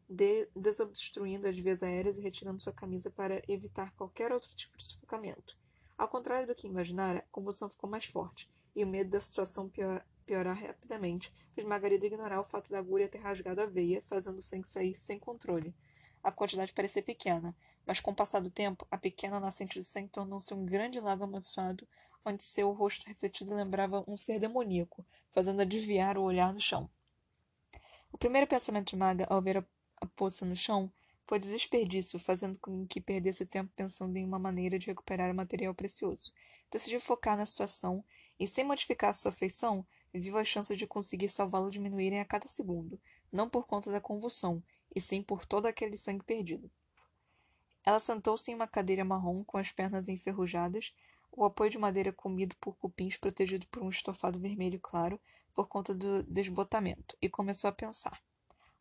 [0.07, 4.83] de desobstruindo as vias aéreas e retirando sua camisa para evitar qualquer outro tipo de
[4.83, 5.57] sufocamento.
[5.97, 9.67] Ao contrário do que imaginara, a convulsão ficou mais forte, e o medo da situação
[9.67, 14.37] pior, piorar rapidamente fez Margarida ignorar o fato da agulha ter rasgado a veia, fazendo
[14.37, 15.73] o sangue sair sem controle.
[16.21, 20.09] A quantidade parecia pequena, mas com o passar do tempo, a pequena nascente de sangue
[20.09, 21.87] tornou-se um grande lago amaldiçoado,
[22.23, 26.89] onde seu rosto refletido lembrava um ser demoníaco, fazendo-a desviar o olhar no chão.
[28.11, 30.91] O primeiro pensamento de Maga ao ver a poça no chão
[31.27, 35.75] foi desperdício, fazendo com que perdesse tempo pensando em uma maneira de recuperar o material
[35.75, 36.31] precioso.
[36.71, 38.03] Decidiu focar na situação
[38.39, 42.99] e, sem modificar sua feição, viu as chances de conseguir salvá-lo diminuírem a cada segundo,
[43.29, 44.63] não por conta da convulsão,
[44.95, 46.71] e sim por todo aquele sangue perdido.
[47.83, 50.93] Ela sentou-se em uma cadeira marrom com as pernas enferrujadas,
[51.29, 55.19] o apoio de madeira comido por cupins protegido por um estofado vermelho claro
[55.53, 58.21] por conta do desbotamento, e começou a pensar.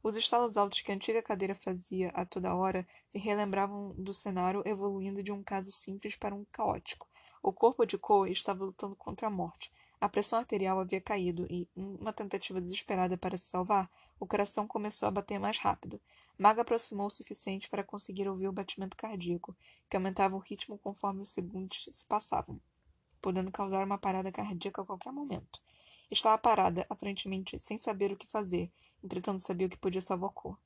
[0.06, 4.62] Os estalos altos que a antiga cadeira fazia a toda hora lhe relembravam do cenário
[4.64, 7.08] evoluindo de um caso simples para um caótico.
[7.42, 9.72] O corpo de Cole estava lutando contra a morte.
[10.00, 13.90] A pressão arterial havia caído e, numa tentativa desesperada para se salvar,
[14.20, 16.00] o coração começou a bater mais rápido.
[16.38, 19.56] Maga aproximou o suficiente para conseguir ouvir o batimento cardíaco,
[19.90, 22.60] que aumentava o ritmo conforme os segundos se passavam,
[23.20, 25.60] podendo causar uma parada cardíaca a qualquer momento.
[26.08, 28.70] Estava parada, aparentemente sem saber o que fazer,
[29.06, 30.58] entretanto sabia o que podia salvar Cor.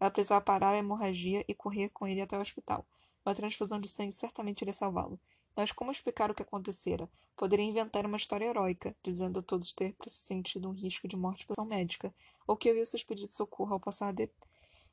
[0.00, 2.86] Ela precisava parar a hemorragia e correr com ele até o hospital.
[3.24, 5.18] Uma transfusão de sangue certamente iria salvá-lo.
[5.54, 7.08] Mas como explicar o que acontecera?
[7.34, 11.64] Poderia inventar uma história heróica, dizendo a todos ter sentido um risco de morte por
[11.64, 12.14] médica,
[12.46, 14.30] ou que havia seus pedidos de socorro ao passar de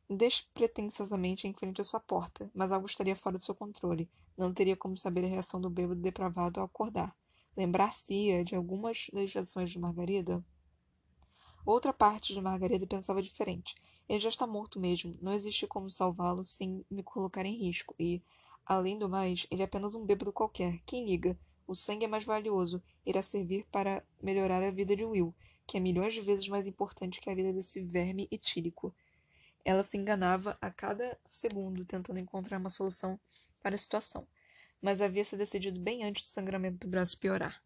[0.09, 4.09] despretensiosamente em frente à sua porta, mas algo estaria fora de seu controle.
[4.37, 7.15] Não teria como saber a reação do bêbado depravado ao acordar.
[7.55, 10.43] Lembrar-se-ia de algumas legislações de Margarida?
[11.65, 13.75] Outra parte de Margarida pensava diferente.
[14.07, 15.17] Ele já está morto mesmo.
[15.21, 17.95] Não existe como salvá-lo sem me colocar em risco.
[17.97, 18.21] E,
[18.65, 20.81] além do mais, ele é apenas um bêbado qualquer.
[20.85, 21.37] Quem liga?
[21.65, 22.83] O sangue é mais valioso.
[23.05, 25.33] Irá servir para melhorar a vida de Will,
[25.65, 28.93] que é milhões de vezes mais importante que a vida desse verme etílico.
[29.63, 33.17] Ela se enganava a cada segundo tentando encontrar uma solução
[33.61, 34.27] para a situação,
[34.81, 37.63] mas havia se decidido bem antes do sangramento do braço piorar.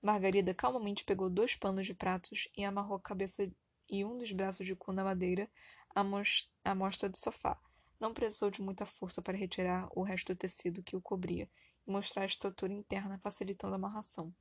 [0.00, 3.50] Margarida calmamente pegou dois panos de pratos e amarrou a cabeça
[3.88, 5.50] e um dos braços de cu na madeira
[5.94, 7.60] à mostra do sofá.
[7.98, 11.50] Não precisou de muita força para retirar o resto do tecido que o cobria
[11.86, 14.32] e mostrar a estrutura interna, facilitando a amarração.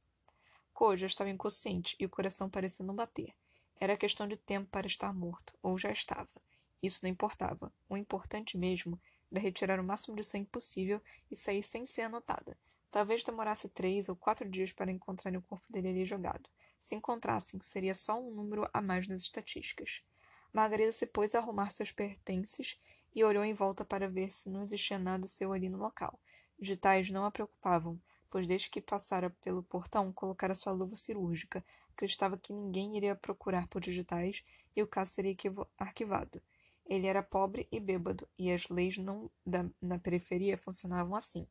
[0.73, 3.33] Ko já estava inconsciente e o coração parecia não bater.
[3.79, 6.29] Era questão de tempo para estar morto, ou já estava.
[6.83, 7.73] Isso não importava.
[7.89, 9.01] O importante mesmo
[9.31, 11.01] era retirar o máximo de sangue possível
[11.31, 12.55] e sair sem ser anotada.
[12.91, 16.49] Talvez demorasse três ou quatro dias para encontrarem o corpo dele ali jogado.
[16.79, 20.03] Se encontrassem, seria só um número a mais nas estatísticas.
[20.53, 22.79] Margarida se pôs a arrumar seus pertences
[23.13, 26.19] e olhou em volta para ver se não existia nada seu ali no local.
[26.59, 31.63] Digitais não a preocupavam, pois desde que passara pelo portão colocara sua luva cirúrgica,
[31.93, 34.43] acreditava que ninguém iria procurar por digitais
[34.75, 35.35] e o caso seria
[35.77, 36.41] arquivado.
[36.85, 41.45] Ele era pobre e bêbado, e as leis não da, na periferia funcionavam assim.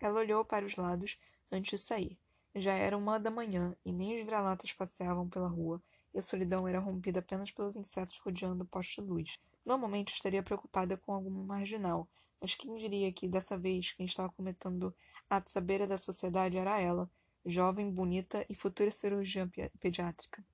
[0.00, 1.18] Ela olhou para os lados
[1.50, 2.18] antes de sair.
[2.54, 5.82] Já era uma da manhã, e nem os vira-latas passeavam pela rua,
[6.14, 9.40] e a solidão era rompida apenas pelos insetos rodeando o poste de luz.
[9.64, 12.08] Normalmente estaria preocupada com algum marginal,
[12.40, 14.94] mas quem diria que dessa vez quem estava cometendo
[15.28, 17.10] atos à beira da sociedade era ela,
[17.44, 20.44] jovem, bonita e futura cirurgiã pediátrica.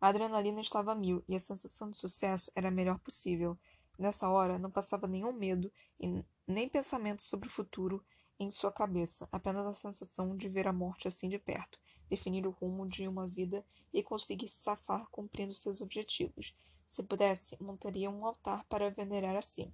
[0.00, 3.58] A adrenalina estava a mil e a sensação de sucesso era a melhor possível.
[3.98, 8.04] Nessa hora, não passava nenhum medo e nem pensamento sobre o futuro
[8.38, 11.78] em sua cabeça, apenas a sensação de ver a morte assim de perto,
[12.08, 16.54] definir o rumo de uma vida e conseguir se safar cumprindo seus objetivos.
[16.86, 19.72] Se pudesse, montaria um altar para venerar assim.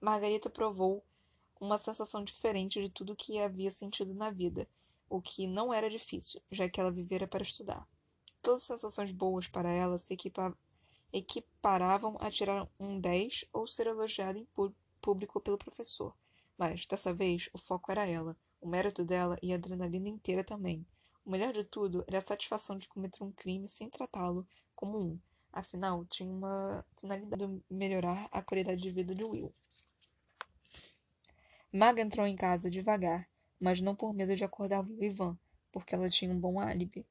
[0.00, 1.02] Margarita provou
[1.60, 4.68] uma sensação diferente de tudo que havia sentido na vida,
[5.08, 7.88] o que não era difícil, já que ela vivera para estudar.
[8.40, 10.56] Todas as sensações boas para ela se equipa
[11.10, 16.14] equiparavam a tirar um 10 ou ser elogiada em público pelo professor.
[16.56, 20.86] Mas, dessa vez, o foco era ela, o mérito dela e a adrenalina inteira também.
[21.24, 25.20] O melhor de tudo era a satisfação de cometer um crime sem tratá-lo como um.
[25.52, 29.54] Afinal, tinha uma finalidade de melhorar a qualidade de vida de Will.
[31.72, 33.28] Maga entrou em casa devagar,
[33.60, 35.38] mas não por medo de acordar Will e Van,
[35.70, 37.06] porque ela tinha um bom álibi.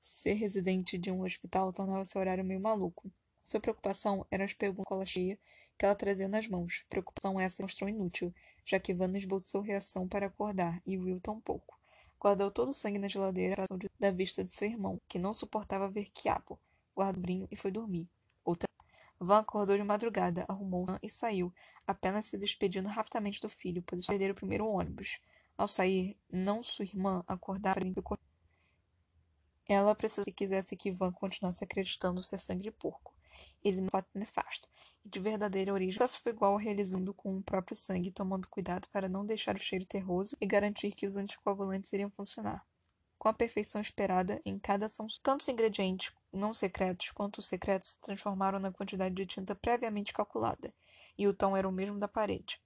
[0.00, 3.10] Ser residente de um hospital tornava seu horário meio maluco.
[3.44, 5.38] Sua preocupação eram as perguntas cheia
[5.80, 6.84] que ela trazia nas mãos.
[6.90, 8.34] Preocupação essa mostrou inútil,
[8.66, 11.80] já que Van esboçou reação para acordar e Will tampouco.
[12.20, 13.64] Guardou todo o sangue na geladeira
[13.98, 16.60] da vista de seu irmão, que não suportava ver quiabo.
[16.94, 18.06] Guardou o brinho e foi dormir.
[18.44, 18.68] Outra
[19.18, 21.50] Van acordou de madrugada, arrumou e saiu,
[21.86, 25.18] apenas se despedindo rapidamente do filho, pois perder o primeiro ônibus.
[25.56, 27.80] Ao sair, não sua irmã acordara
[29.66, 33.09] ela precisou se quisesse que Van continuasse acreditando ser sangue de porco.
[33.62, 34.68] Ele não é nefasto,
[35.04, 39.08] e de verdadeira origem, só foi igual realizando com o próprio sangue, tomando cuidado para
[39.08, 42.64] não deixar o cheiro terroso e garantir que os anticoagulantes iriam funcionar.
[43.18, 47.90] Com a perfeição esperada em cada ação, tanto os ingredientes não secretos quanto os secretos
[47.90, 50.72] se transformaram na quantidade de tinta previamente calculada,
[51.18, 52.60] e o tom era o mesmo da parede.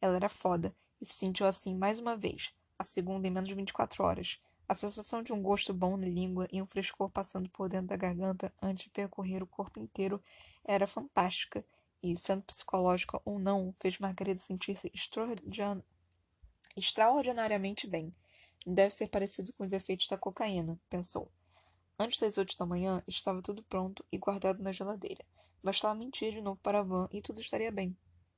[0.00, 3.54] Ela era foda, e se sentiu assim mais uma vez, a segunda em menos de
[3.54, 7.68] 24 horas, a sensação de um gosto bom na língua e um frescor passando por
[7.68, 10.22] dentro da garganta antes de percorrer o corpo inteiro
[10.64, 11.64] era fantástica
[12.02, 14.90] e, sendo psicológica ou não, fez Margarida sentir-se
[16.76, 18.14] extraordinariamente bem.
[18.66, 21.30] Deve ser parecido com os efeitos da cocaína, pensou.
[21.98, 25.24] Antes das oito da manhã, estava tudo pronto e guardado na geladeira.
[25.62, 27.96] Bastava mentir de novo para a van e tudo estaria bem.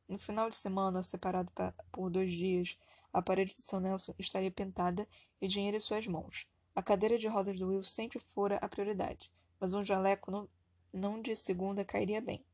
[0.09, 1.51] No final de semana, separado
[1.91, 2.79] por dois dias,
[3.17, 5.09] a parede do seu Nelson estaria pintada
[5.41, 6.47] e dinheiro em suas mãos.
[6.75, 10.47] A cadeira de rodas do Will sempre fora a prioridade, mas um jaleco não,
[10.93, 12.45] não de segunda cairia bem.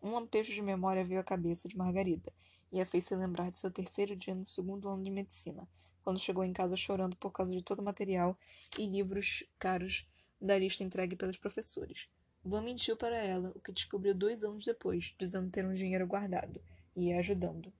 [0.00, 2.32] Um lampejo de memória veio à cabeça de Margarida
[2.72, 5.68] e a fez se lembrar de seu terceiro dia no segundo ano de medicina,
[6.02, 8.34] quando chegou em casa chorando por causa de todo o material
[8.78, 10.08] e livros caros
[10.40, 12.08] da lista entregue pelos professores.
[12.42, 16.62] Van mentiu para ela, o que descobriu dois anos depois, dizendo ter um dinheiro guardado
[16.96, 17.70] e ajudando.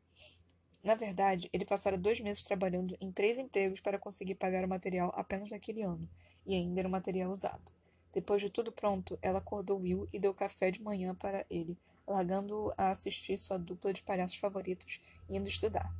[0.82, 5.12] Na verdade, ele passara dois meses trabalhando em três empregos para conseguir pagar o material
[5.14, 6.08] apenas naquele ano,
[6.46, 7.72] e ainda era um material usado.
[8.12, 11.76] Depois de tudo pronto, ela acordou Will e deu café de manhã para ele,
[12.06, 15.92] largando-o a assistir sua dupla de palhaços favoritos e indo estudar.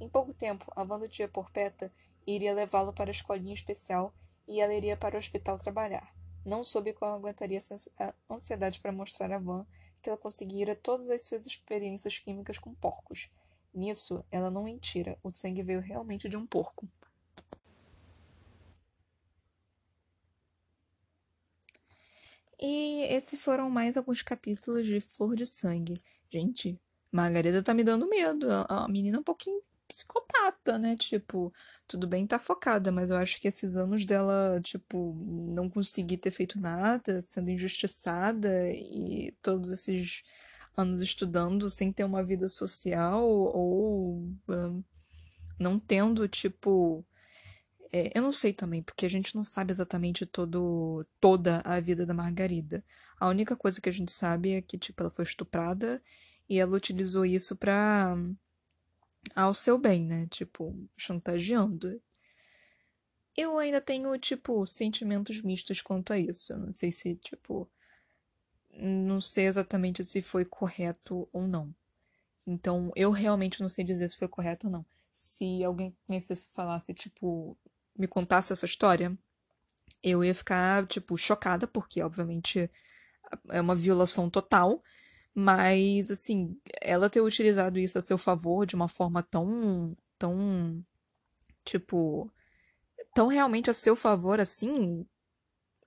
[0.00, 1.92] Em pouco tempo, a van do tia Porpeta
[2.26, 4.12] iria levá-lo para a escolinha especial
[4.48, 6.14] e ela iria para o hospital trabalhar.
[6.44, 7.58] Não soube qual aguentaria
[7.98, 9.64] a ansiedade para mostrar a Van
[10.02, 13.30] que ela conseguira todas as suas experiências químicas com porcos,
[13.74, 16.88] Nisso, ela não mentira, o sangue veio realmente de um porco.
[22.60, 26.00] E esses foram mais alguns capítulos de Flor de Sangue.
[26.30, 28.46] Gente, Margarida tá me dando medo.
[28.68, 30.96] A menina é um pouquinho psicopata, né?
[30.96, 31.52] Tipo,
[31.86, 36.30] tudo bem tá focada, mas eu acho que esses anos dela, tipo, não conseguir ter
[36.30, 40.22] feito nada, sendo injustiçada e todos esses
[40.76, 44.82] anos estudando sem ter uma vida social ou um,
[45.58, 47.04] não tendo, tipo.
[47.92, 52.04] É, eu não sei também, porque a gente não sabe exatamente todo, toda a vida
[52.04, 52.84] da Margarida.
[53.18, 56.02] A única coisa que a gente sabe é que, tipo, ela foi estuprada
[56.48, 58.16] e ela utilizou isso pra.
[59.34, 60.26] ao seu bem, né?
[60.30, 62.00] Tipo, chantageando.
[63.36, 66.52] Eu ainda tenho, tipo, sentimentos mistos quanto a isso.
[66.52, 67.68] Eu não sei se, tipo
[68.76, 71.74] não sei exatamente se foi correto ou não.
[72.46, 74.86] Então, eu realmente não sei dizer se foi correto ou não.
[75.12, 77.56] Se alguém conhecesse falasse, tipo,
[77.96, 79.16] me contasse essa história,
[80.02, 82.70] eu ia ficar, tipo, chocada, porque, obviamente,
[83.50, 84.82] é uma violação total.
[85.34, 89.96] Mas, assim, ela ter utilizado isso a seu favor de uma forma tão.
[90.18, 90.84] tão.
[91.64, 92.30] tipo.
[93.14, 95.06] tão realmente a seu favor assim,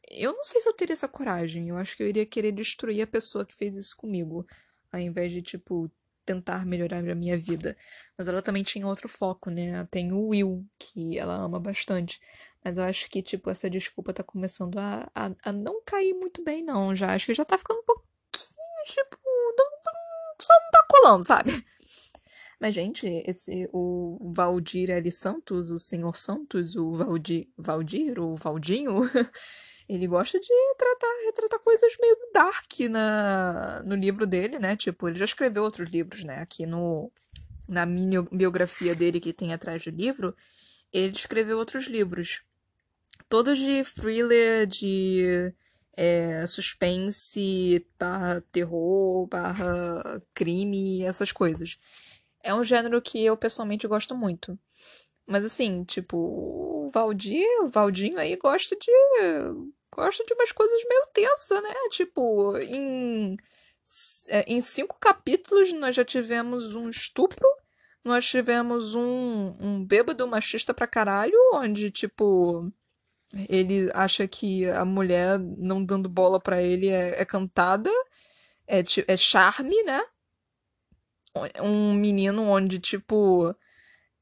[0.09, 1.69] eu não sei se eu teria essa coragem.
[1.69, 4.45] Eu acho que eu iria querer destruir a pessoa que fez isso comigo,
[4.91, 5.91] ao invés de, tipo,
[6.25, 7.75] tentar melhorar a minha vida.
[8.17, 9.85] Mas ela também tinha outro foco, né?
[9.85, 12.19] Tem o Will, que ela ama bastante.
[12.63, 16.43] Mas eu acho que, tipo, essa desculpa tá começando a, a, a não cair muito
[16.43, 16.93] bem, não.
[16.93, 18.05] Já acho que já tá ficando um pouquinho,
[18.85, 19.17] tipo,
[19.57, 21.65] não, não, só não tá colando, sabe?
[22.59, 25.11] Mas, gente, esse, o Valdir L.
[25.11, 29.01] Santos, o Senhor Santos, o Valdir, Valdir, o Valdinho,
[29.87, 34.75] ele gosta de tratar, retratar coisas meio dark na, no livro dele, né?
[34.75, 36.39] Tipo, ele já escreveu outros livros, né?
[36.41, 37.11] Aqui no,
[37.67, 40.35] na mini biografia dele que tem atrás do livro,
[40.91, 42.41] ele escreveu outros livros.
[43.29, 45.53] Todos de thriller, de
[45.93, 51.77] é, suspense, barra terror, barra crime, essas coisas.
[52.43, 54.57] É um gênero que eu pessoalmente gosto muito.
[55.25, 58.91] Mas assim, tipo, o Valdir, o Valdinho aí gosta de
[59.97, 61.73] gosta de umas coisas meio tensas, né?
[61.89, 63.35] Tipo, em,
[64.29, 67.47] é, em cinco capítulos nós já tivemos um estupro,
[68.03, 72.71] nós tivemos um, um bêbado machista pra caralho, onde, tipo,
[73.49, 77.91] ele acha que a mulher não dando bola para ele é, é cantada,
[78.67, 80.01] é, é charme, né?
[81.61, 83.55] Um menino onde, tipo,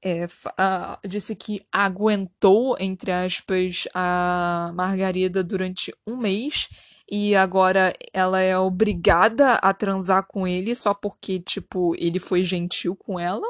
[0.06, 6.70] é, uh, disse que aguentou, entre aspas, a Margarida durante um mês
[7.10, 12.96] e agora ela é obrigada a transar com ele só porque, tipo, ele foi gentil
[12.96, 13.48] com ela.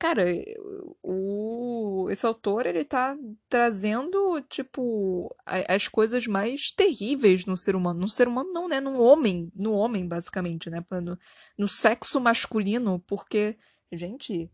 [0.00, 0.24] Cara,
[1.00, 3.16] o, esse autor, ele tá
[3.48, 8.00] trazendo, tipo, as coisas mais terríveis no ser humano.
[8.00, 8.80] No ser humano não, né?
[8.80, 10.84] No homem, no homem, basicamente, né?
[11.00, 11.16] No,
[11.56, 13.56] no sexo masculino, porque,
[13.92, 14.50] gente,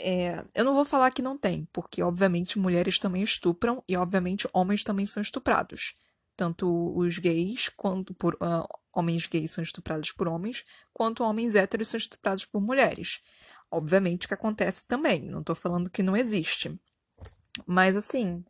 [0.00, 4.48] é, eu não vou falar que não tem, porque obviamente mulheres também estupram e obviamente
[4.52, 5.94] homens também são estuprados.
[6.36, 11.88] Tanto os gays, quanto por uh, homens gays são estuprados por homens, quanto homens héteros
[11.88, 13.20] são estuprados por mulheres.
[13.70, 16.78] Obviamente que acontece também, não tô falando que não existe.
[17.66, 18.44] Mas assim,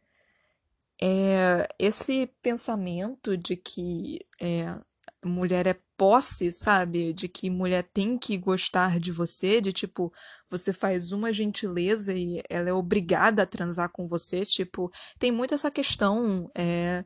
[1.03, 4.79] é, esse pensamento de que é,
[5.25, 7.13] mulher é posse, sabe?
[7.13, 10.11] De que mulher tem que gostar de você, de tipo,
[10.49, 15.53] você faz uma gentileza e ela é obrigada a transar com você, tipo, tem muito
[15.53, 17.05] essa questão é,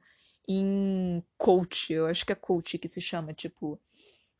[0.49, 3.81] em coach, eu acho que é coach que se chama, tipo,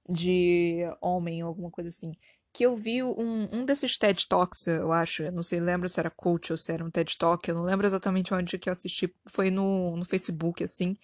[0.09, 2.13] de homem ou alguma coisa assim.
[2.53, 5.99] Que eu vi um, um desses TED Talks, eu acho, eu não sei, lembro se
[5.99, 8.73] era coach ou se era um TED Talk, eu não lembro exatamente onde que eu
[8.73, 10.97] assisti, foi no, no Facebook, assim,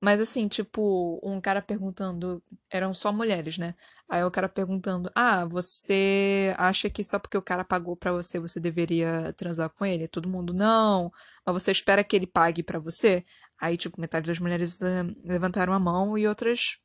[0.00, 2.42] mas assim, tipo, um cara perguntando.
[2.70, 3.74] Eram só mulheres, né?
[4.08, 8.38] Aí o cara perguntando: Ah, você acha que só porque o cara pagou pra você,
[8.38, 10.08] você deveria transar com ele?
[10.08, 11.12] Todo mundo, não.
[11.44, 13.24] Mas você espera que ele pague pra você?
[13.58, 16.78] Aí, tipo, metade das mulheres uh, levantaram a mão e outras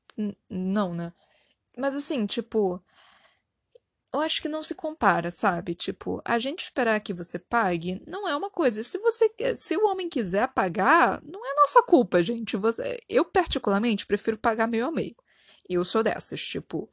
[0.50, 1.14] não, né?
[1.78, 2.82] Mas assim, tipo
[4.14, 5.74] eu acho que não se compara, sabe?
[5.74, 8.84] Tipo, a gente esperar que você pague não é uma coisa.
[8.84, 12.58] Se você, se o homem quiser pagar, não é nossa culpa, gente.
[12.58, 15.16] Você, eu particularmente prefiro pagar meio a meio.
[15.70, 16.90] Eu sou dessas, tipo,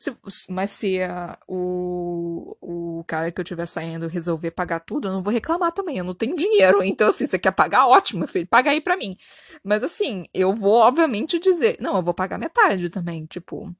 [0.00, 0.16] se,
[0.48, 2.56] mas se a, o,
[3.00, 5.98] o cara que eu estiver saindo resolver pagar tudo, eu não vou reclamar também.
[5.98, 6.82] Eu não tenho dinheiro.
[6.90, 7.86] Então, assim, você quer pagar?
[7.86, 8.46] Ótimo, filho.
[8.46, 9.16] Paga aí pra mim.
[9.62, 11.76] Mas, assim, eu vou, obviamente, dizer.
[11.80, 13.26] Não, eu vou pagar metade também.
[13.26, 13.74] Tipo,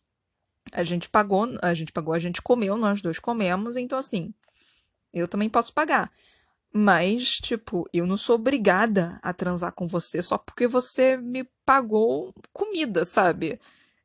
[0.73, 4.33] a gente pagou, a gente pagou, a gente comeu, nós dois comemos, então assim,
[5.13, 6.11] eu também posso pagar.
[6.73, 12.33] Mas, tipo, eu não sou obrigada a transar com você só porque você me pagou
[12.53, 13.61] comida, sabe?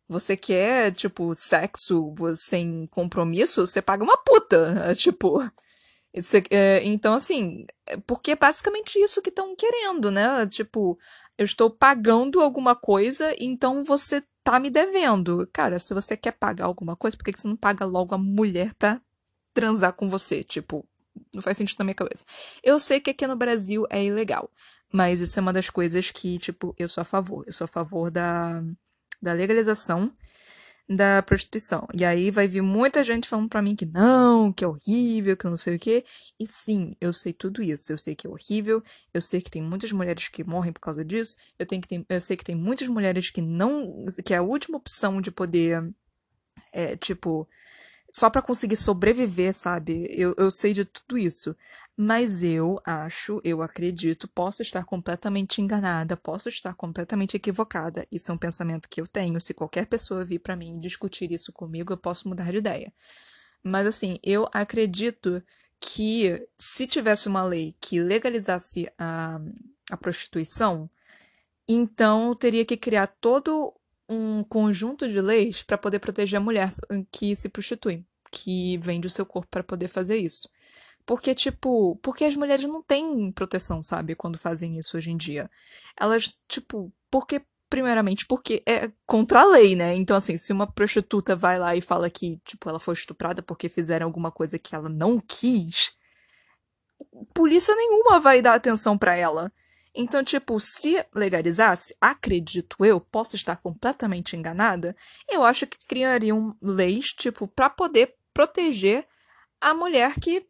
[0.08, 4.94] Você quer, tipo, sexo sem compromisso, você paga uma puta.
[4.96, 5.42] Tipo.
[6.50, 10.48] É, então, assim, é porque é basicamente isso que estão querendo, né?
[10.48, 10.98] Tipo,
[11.38, 15.50] eu estou pagando alguma coisa, então você tá me devendo.
[15.52, 18.76] Cara, se você quer pagar alguma coisa, por que você não paga logo a mulher
[18.76, 19.02] pra
[19.54, 20.44] transar com você?
[20.44, 20.88] Tipo,
[21.34, 22.24] não faz sentido na minha cabeça.
[22.64, 24.50] Eu sei que aqui no Brasil é ilegal,
[24.94, 27.44] mas isso é uma das coisas que, tipo, eu sou a favor.
[27.48, 28.62] Eu sou a favor da,
[29.20, 30.14] da legalização
[30.88, 31.88] da prostituição.
[31.94, 35.46] E aí vai vir muita gente falando para mim que não, que é horrível, que
[35.46, 36.06] não sei o quê.
[36.40, 37.92] E sim, eu sei tudo isso.
[37.92, 38.84] Eu sei que é horrível,
[39.14, 41.36] eu sei que tem muitas mulheres que morrem por causa disso.
[41.58, 44.06] Eu, tenho que eu sei que tem muitas mulheres que não.
[44.24, 45.92] que é a última opção de poder.
[46.72, 47.48] É, tipo.
[48.12, 50.08] Só para conseguir sobreviver, sabe?
[50.10, 51.56] Eu, eu sei de tudo isso.
[51.98, 58.06] Mas eu acho, eu acredito, posso estar completamente enganada, posso estar completamente equivocada.
[58.12, 59.40] Isso é um pensamento que eu tenho.
[59.40, 62.94] Se qualquer pessoa vir para mim discutir isso comigo, eu posso mudar de ideia.
[63.64, 65.42] Mas assim, eu acredito
[65.80, 69.40] que se tivesse uma lei que legalizasse a,
[69.90, 70.90] a prostituição,
[71.68, 73.74] então teria que criar todo
[74.10, 76.70] um conjunto de leis para poder proteger a mulher
[77.12, 80.50] que se prostitui, que vende o seu corpo para poder fazer isso.
[81.06, 85.50] Porque, tipo, porque as mulheres não têm proteção, sabe, quando fazem isso hoje em dia.
[86.00, 89.94] Elas, tipo, porque, primeiramente, porque é contra a lei, né?
[89.96, 93.70] Então, assim, se uma prostituta vai lá e fala que, tipo, ela foi estuprada porque
[93.70, 95.94] fizeram alguma coisa que ela não quis,
[97.34, 99.52] polícia nenhuma vai dar atenção para ela.
[99.94, 104.96] Então, tipo, se legalizasse, acredito eu, posso estar completamente enganada,
[105.30, 109.08] eu acho que criariam leis, tipo, para poder proteger
[109.62, 110.46] a mulher que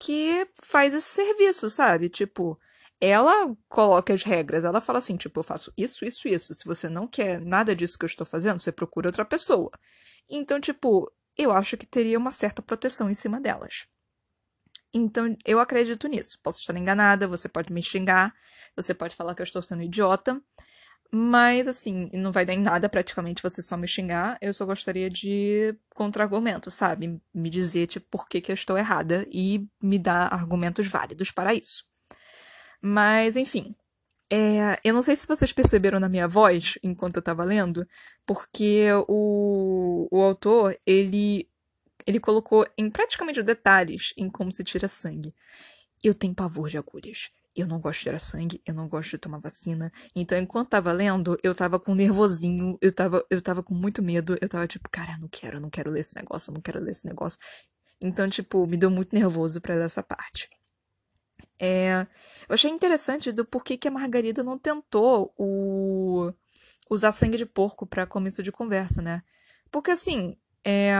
[0.00, 2.08] que faz esse serviço, sabe?
[2.08, 2.58] Tipo,
[3.00, 6.54] ela coloca as regras, ela fala assim, tipo, eu faço isso, isso, isso.
[6.54, 9.70] Se você não quer nada disso que eu estou fazendo, você procura outra pessoa.
[10.28, 13.86] Então, tipo, eu acho que teria uma certa proteção em cima delas.
[14.92, 16.40] Então, eu acredito nisso.
[16.42, 18.34] Posso estar enganada, você pode me xingar,
[18.74, 20.42] você pode falar que eu estou sendo idiota,
[21.10, 24.36] Mas, assim, não vai dar em nada praticamente você só me xingar.
[24.42, 27.20] Eu só gostaria de contra-argumento, sabe?
[27.32, 31.54] Me dizer, tipo, por que, que eu estou errada e me dar argumentos válidos para
[31.54, 31.84] isso.
[32.80, 33.74] Mas, enfim.
[34.30, 37.88] É, eu não sei se vocês perceberam na minha voz enquanto eu tava lendo,
[38.26, 41.48] porque o, o autor, ele,
[42.06, 45.34] ele colocou em praticamente detalhes em como se tira sangue.
[46.04, 49.18] Eu tenho pavor de agulhas eu não gosto de tirar sangue, eu não gosto de
[49.18, 49.92] tomar vacina.
[50.14, 54.36] Então, enquanto tava lendo, eu tava com nervosinho, eu tava, eu tava com muito medo,
[54.40, 56.90] eu tava tipo, cara, não quero, não quero ler esse negócio, eu não quero ler
[56.90, 57.38] esse negócio.
[58.00, 60.48] Então, tipo, me deu muito nervoso para ler essa parte.
[61.60, 62.06] É,
[62.48, 66.32] eu achei interessante do porquê que a Margarida não tentou o,
[66.88, 69.22] usar sangue de porco para começo de conversa, né?
[69.70, 70.94] Porque assim, é,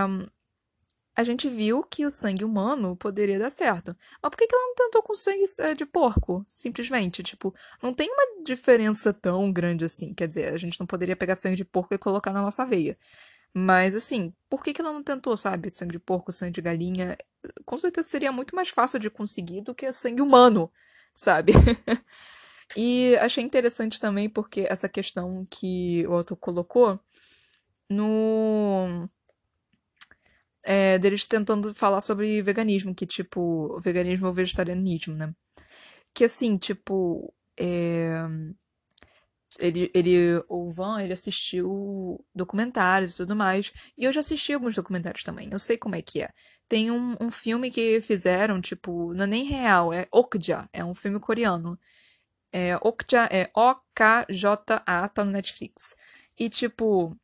[1.18, 3.88] a gente viu que o sangue humano poderia dar certo.
[4.22, 6.44] Mas por que, ela não tentou com sangue eh, de porco?
[6.46, 7.52] Simplesmente, tipo,
[7.82, 10.14] não tem uma diferença tão grande assim.
[10.14, 12.96] Quer dizer, a gente não poderia pegar sangue de porco e colocar na nossa veia.
[13.52, 15.74] Mas, assim, por que, que ela não tentou, sabe?
[15.74, 17.16] Sangue de porco, sangue de galinha.
[17.64, 20.70] Com certeza seria muito mais fácil de conseguir do que sangue humano,
[21.12, 21.52] sabe?
[22.76, 27.00] e achei interessante também porque essa questão que o autor colocou
[27.90, 29.08] no
[30.94, 35.34] é, deles tentando falar sobre veganismo, que, tipo, veganismo ou vegetarianismo, né?
[36.14, 38.22] Que, assim, tipo, é...
[39.58, 44.74] ele, ele, o Van, ele assistiu documentários e tudo mais, e eu já assisti alguns
[44.74, 46.30] documentários também, eu sei como é que é.
[46.68, 50.94] Tem um, um filme que fizeram, tipo, não é nem real, é Okja, é um
[50.94, 51.78] filme coreano.
[52.52, 55.94] É, Okja é O-K-J-A, tá no Netflix.
[56.38, 57.16] E, tipo,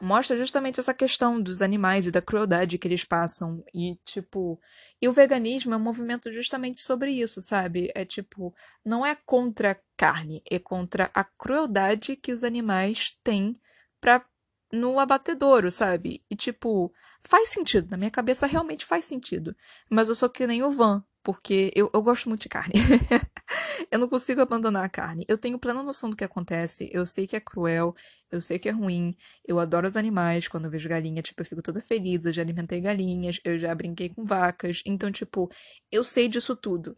[0.00, 3.62] mostra justamente essa questão dos animais e da crueldade que eles passam.
[3.74, 4.60] E, tipo.
[5.00, 7.90] E o veganismo é um movimento justamente sobre isso, sabe?
[7.94, 13.54] É tipo, não é contra a carne, é contra a crueldade que os animais têm
[14.00, 14.24] pra,
[14.72, 16.24] no abatedouro, sabe?
[16.30, 16.92] E, tipo,
[17.22, 17.90] faz sentido.
[17.90, 19.56] Na minha cabeça realmente faz sentido.
[19.88, 22.74] Mas eu sou que nem o Van, porque eu, eu gosto muito de carne.
[23.90, 25.24] eu não consigo abandonar a carne.
[25.28, 26.88] Eu tenho plena noção do que acontece.
[26.92, 27.94] Eu sei que é cruel,
[28.30, 29.14] eu sei que é ruim.
[29.46, 30.48] Eu adoro os animais.
[30.48, 32.24] Quando eu vejo galinha, tipo, eu fico toda feliz.
[32.24, 34.82] Eu já alimentei galinhas, eu já brinquei com vacas.
[34.86, 35.50] Então, tipo,
[35.90, 36.96] eu sei disso tudo.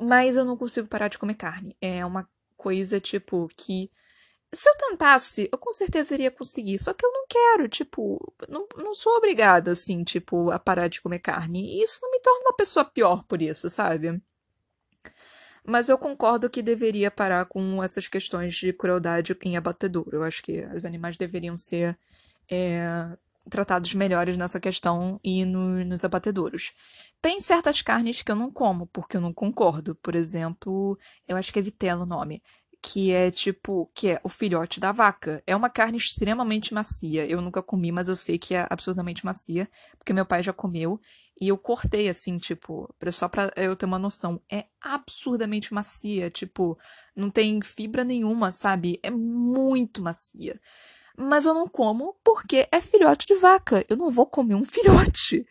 [0.00, 1.76] Mas eu não consigo parar de comer carne.
[1.80, 3.90] É uma coisa, tipo, que.
[4.52, 6.78] Se eu tentasse, eu com certeza iria conseguir.
[6.78, 11.00] Só que eu não quero, tipo, não, não sou obrigada, assim, tipo, a parar de
[11.00, 11.78] comer carne.
[11.78, 14.20] E isso não me torna uma pessoa pior por isso, sabe?
[15.64, 20.16] Mas eu concordo que deveria parar com essas questões de crueldade em abatedouro.
[20.16, 21.98] Eu acho que os animais deveriam ser
[22.50, 23.16] é,
[23.48, 26.72] tratados melhores nessa questão e no, nos abatedouros.
[27.20, 29.94] Tem certas carnes que eu não como, porque eu não concordo.
[29.96, 30.98] Por exemplo,
[31.28, 32.42] eu acho que é vitela o nome.
[32.82, 35.42] Que é tipo, que é o filhote da vaca.
[35.46, 37.26] É uma carne extremamente macia.
[37.26, 39.68] Eu nunca comi, mas eu sei que é absurdamente macia,
[39.98, 40.98] porque meu pai já comeu.
[41.40, 44.40] E eu cortei assim, tipo, só pra eu ter uma noção.
[44.50, 46.78] É absurdamente macia, tipo,
[47.16, 48.98] não tem fibra nenhuma, sabe?
[49.02, 50.60] É muito macia.
[51.20, 53.84] Mas eu não como porque é filhote de vaca.
[53.88, 55.46] Eu não vou comer um filhote.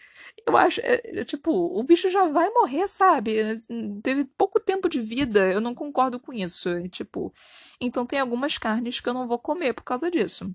[0.45, 3.38] Eu acho, é, é, tipo, o bicho já vai morrer, sabe?
[4.01, 6.70] Teve pouco tempo de vida, eu não concordo com isso.
[6.70, 7.34] É, tipo,
[7.80, 10.53] então tem algumas carnes que eu não vou comer por causa disso.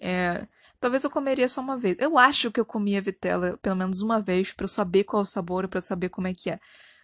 [0.00, 0.46] É,
[0.80, 1.98] Talvez eu comeria só uma vez.
[1.98, 5.24] Eu acho que eu comia vitela pelo menos uma vez para eu saber qual é
[5.24, 6.60] o sabor, para eu saber como é que é.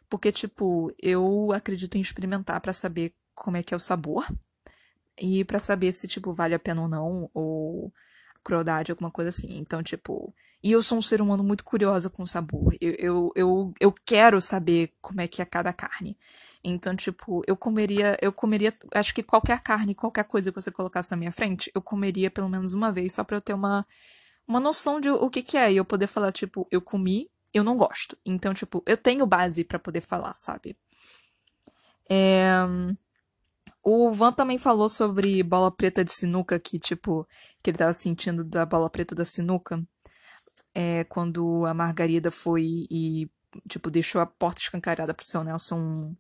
[0.09, 4.27] Porque, tipo, eu acredito em experimentar para saber como é que é o sabor.
[5.19, 7.93] E para saber se, tipo, vale a pena ou não, ou
[8.43, 9.59] crueldade, alguma coisa assim.
[9.59, 10.35] Então, tipo.
[10.63, 12.75] E eu sou um ser humano muito curiosa com o sabor.
[12.81, 16.17] Eu, eu, eu, eu quero saber como é que é cada carne.
[16.65, 21.11] Então, tipo, eu comeria, eu comeria, acho que qualquer carne, qualquer coisa que você colocasse
[21.11, 23.87] na minha frente, eu comeria pelo menos uma vez, só pra eu ter uma,
[24.49, 25.71] uma noção de o que que é.
[25.71, 28.17] E eu poder falar, tipo, eu comi, eu não gosto.
[28.25, 30.75] Então, tipo, eu tenho base para poder falar, sabe?
[32.09, 32.55] É...
[33.85, 37.29] O Van também falou sobre bola preta de sinuca, que, tipo,
[37.63, 39.83] que ele tava sentindo da bola preta da sinuca.
[40.75, 43.31] É, quando a Margarida foi e,
[43.69, 46.17] tipo, deixou a porta escancarada pro seu Nelson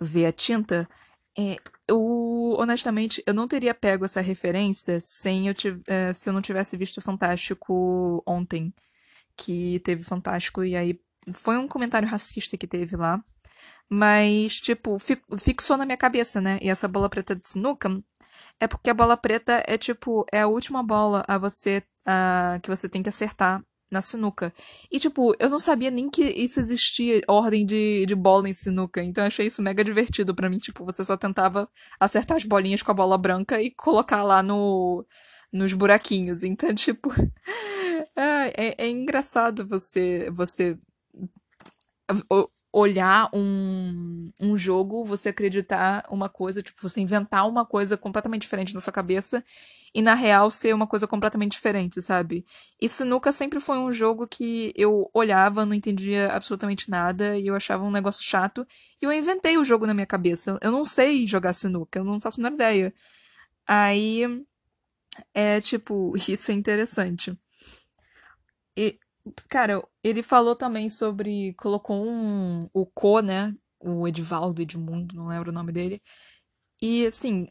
[0.00, 0.88] ver a tinta,
[1.36, 1.56] é,
[1.86, 5.54] eu, honestamente, eu não teria pego essa referência sem eu
[5.88, 8.72] é, se eu não tivesse visto Fantástico ontem.
[9.36, 11.00] Que teve Fantástico, e aí
[11.32, 13.22] foi um comentário racista que teve lá.
[13.90, 14.98] Mas, tipo,
[15.38, 16.58] fixou na minha cabeça, né?
[16.62, 17.88] E essa bola preta de sinuca
[18.60, 22.68] é porque a bola preta é, tipo, é a última bola a você, a, que
[22.68, 24.52] você tem que acertar na sinuca.
[24.90, 29.02] E, tipo, eu não sabia nem que isso existia, ordem de, de bola em sinuca.
[29.02, 30.58] Então eu achei isso mega divertido para mim.
[30.58, 31.68] Tipo, você só tentava
[31.98, 35.06] acertar as bolinhas com a bola branca e colocar lá no,
[35.52, 36.42] nos buraquinhos.
[36.42, 37.10] Então, tipo.
[38.16, 40.76] é, é, é engraçado você, você
[42.72, 48.74] olhar um, um jogo, você acreditar uma coisa, tipo, você inventar uma coisa completamente diferente
[48.74, 49.42] na sua cabeça
[49.94, 52.44] e na real ser uma coisa completamente diferente, sabe?
[52.80, 57.54] Isso nunca sempre foi um jogo que eu olhava, não entendia absolutamente nada e eu
[57.54, 58.66] achava um negócio chato
[59.00, 60.58] e eu inventei o jogo na minha cabeça.
[60.60, 62.94] Eu não sei jogar sinuca, eu não faço a menor ideia.
[63.66, 64.44] Aí
[65.34, 67.36] é tipo, isso é interessante.
[68.76, 68.98] E
[69.48, 71.54] Cara, ele falou também sobre.
[71.54, 72.68] Colocou um.
[72.72, 73.54] O Co, né?
[73.80, 76.02] O Edivaldo Edmundo, não lembro o nome dele.
[76.82, 77.48] E assim.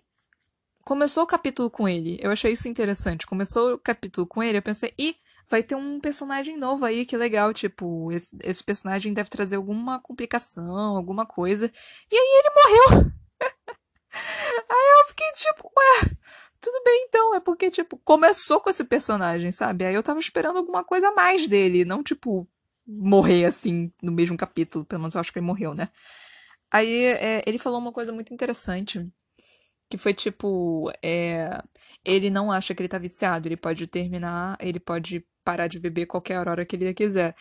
[0.85, 2.17] Começou o capítulo com ele.
[2.21, 3.27] Eu achei isso interessante.
[3.27, 5.17] Começou o capítulo com ele, eu pensei, ih,
[5.49, 7.53] vai ter um personagem novo aí, que legal.
[7.53, 11.71] Tipo, esse, esse personagem deve trazer alguma complicação, alguma coisa.
[12.11, 13.11] E aí ele morreu.
[14.69, 16.17] aí eu fiquei tipo, ué,
[16.59, 17.35] tudo bem, então.
[17.35, 19.85] É porque, tipo, começou com esse personagem, sabe?
[19.85, 21.85] Aí eu tava esperando alguma coisa a mais dele.
[21.85, 22.47] Não, tipo,
[22.85, 24.85] morrer assim no mesmo capítulo.
[24.85, 25.89] Pelo menos eu acho que ele morreu, né?
[26.71, 29.07] Aí é, ele falou uma coisa muito interessante.
[29.89, 30.91] Que foi tipo.
[31.03, 31.61] É,
[32.03, 33.47] ele não acha que ele tá viciado.
[33.47, 37.35] Ele pode terminar, ele pode parar de beber qualquer hora que ele quiser.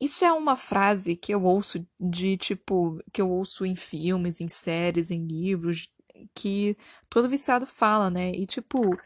[0.00, 2.98] Isso é uma frase que eu ouço de tipo.
[3.12, 5.88] que eu ouço em filmes, em séries, em livros,
[6.34, 6.76] que
[7.08, 8.30] todo viciado fala, né?
[8.30, 8.96] E tipo,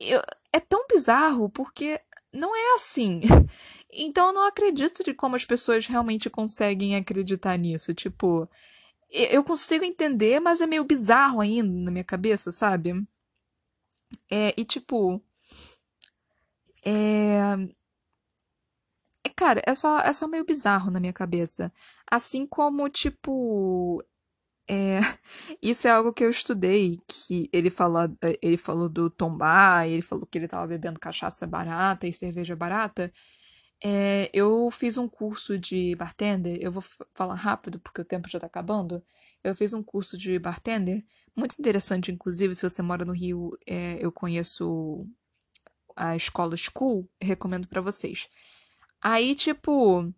[0.00, 0.20] eu,
[0.52, 2.00] é tão bizarro porque
[2.32, 3.20] não é assim.
[3.96, 7.94] Então eu não acredito de como as pessoas realmente conseguem acreditar nisso.
[7.94, 8.48] Tipo,
[9.08, 13.06] eu consigo entender, mas é meio bizarro ainda na minha cabeça, sabe?
[14.30, 15.22] É, e tipo.
[16.84, 17.54] É.
[19.24, 21.72] é cara, é só, é só meio bizarro na minha cabeça.
[22.10, 24.02] Assim como, tipo,
[24.68, 24.98] é,
[25.62, 28.10] isso é algo que eu estudei, que ele, fala,
[28.42, 33.12] ele falou do tombar, ele falou que ele estava bebendo cachaça barata e cerveja barata.
[33.82, 36.82] É, eu fiz um curso de bartender, eu vou
[37.14, 39.02] falar rápido porque o tempo já está acabando.
[39.42, 41.04] Eu fiz um curso de bartender,
[41.36, 45.06] muito interessante, inclusive, se você mora no Rio, é, eu conheço
[45.96, 48.28] a escola School, recomendo para vocês.
[49.02, 50.12] Aí, tipo,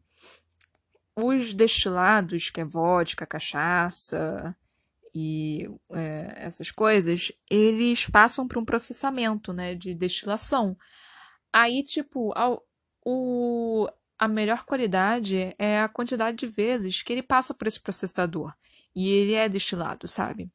[1.16, 4.54] os destilados, que é vodka, cachaça
[5.14, 10.76] e é, essas coisas, eles passam por um processamento, né, de destilação.
[11.50, 12.34] Aí, tipo,
[13.02, 13.88] o,
[14.18, 18.54] a melhor qualidade é a quantidade de vezes que ele passa por esse processador.
[18.94, 20.50] E ele é destilado, sabe?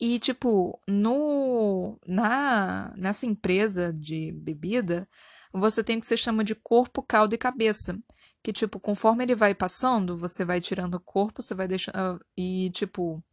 [0.00, 5.08] E, tipo, no, na, nessa empresa de bebida,
[5.52, 7.96] você tem o que se chama de corpo, caldo e cabeça
[8.44, 11.96] que, tipo, conforme ele vai passando, você vai tirando o corpo, você vai deixando.
[11.96, 13.24] Ah, e, tipo.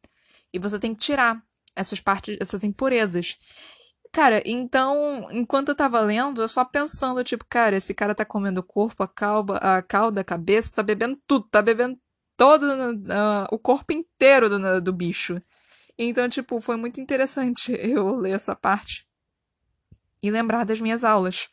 [0.54, 1.44] E você tem que tirar
[1.76, 3.38] essas partes, essas impurezas.
[4.12, 8.62] Cara, então, enquanto eu tava lendo, eu só pensando, tipo, cara, esse cara tá comendo
[8.62, 12.00] o corpo, a calda, a cauda, a cabeça, tá bebendo tudo, tá bebendo
[12.38, 15.42] todo uh, o corpo inteiro do, do bicho.
[15.98, 19.06] Então, tipo, foi muito interessante eu ler essa parte
[20.24, 21.50] e lembrar das minhas aulas.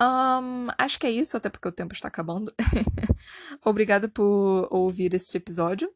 [0.00, 2.52] Um, acho que é isso, até porque o tempo está acabando.
[3.64, 5.92] Obrigada por ouvir este episódio.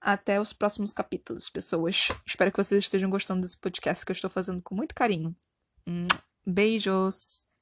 [0.00, 2.08] Até os próximos capítulos, pessoas.
[2.24, 5.34] Espero que vocês estejam gostando desse podcast que eu estou fazendo com muito carinho.
[6.46, 7.55] Beijos!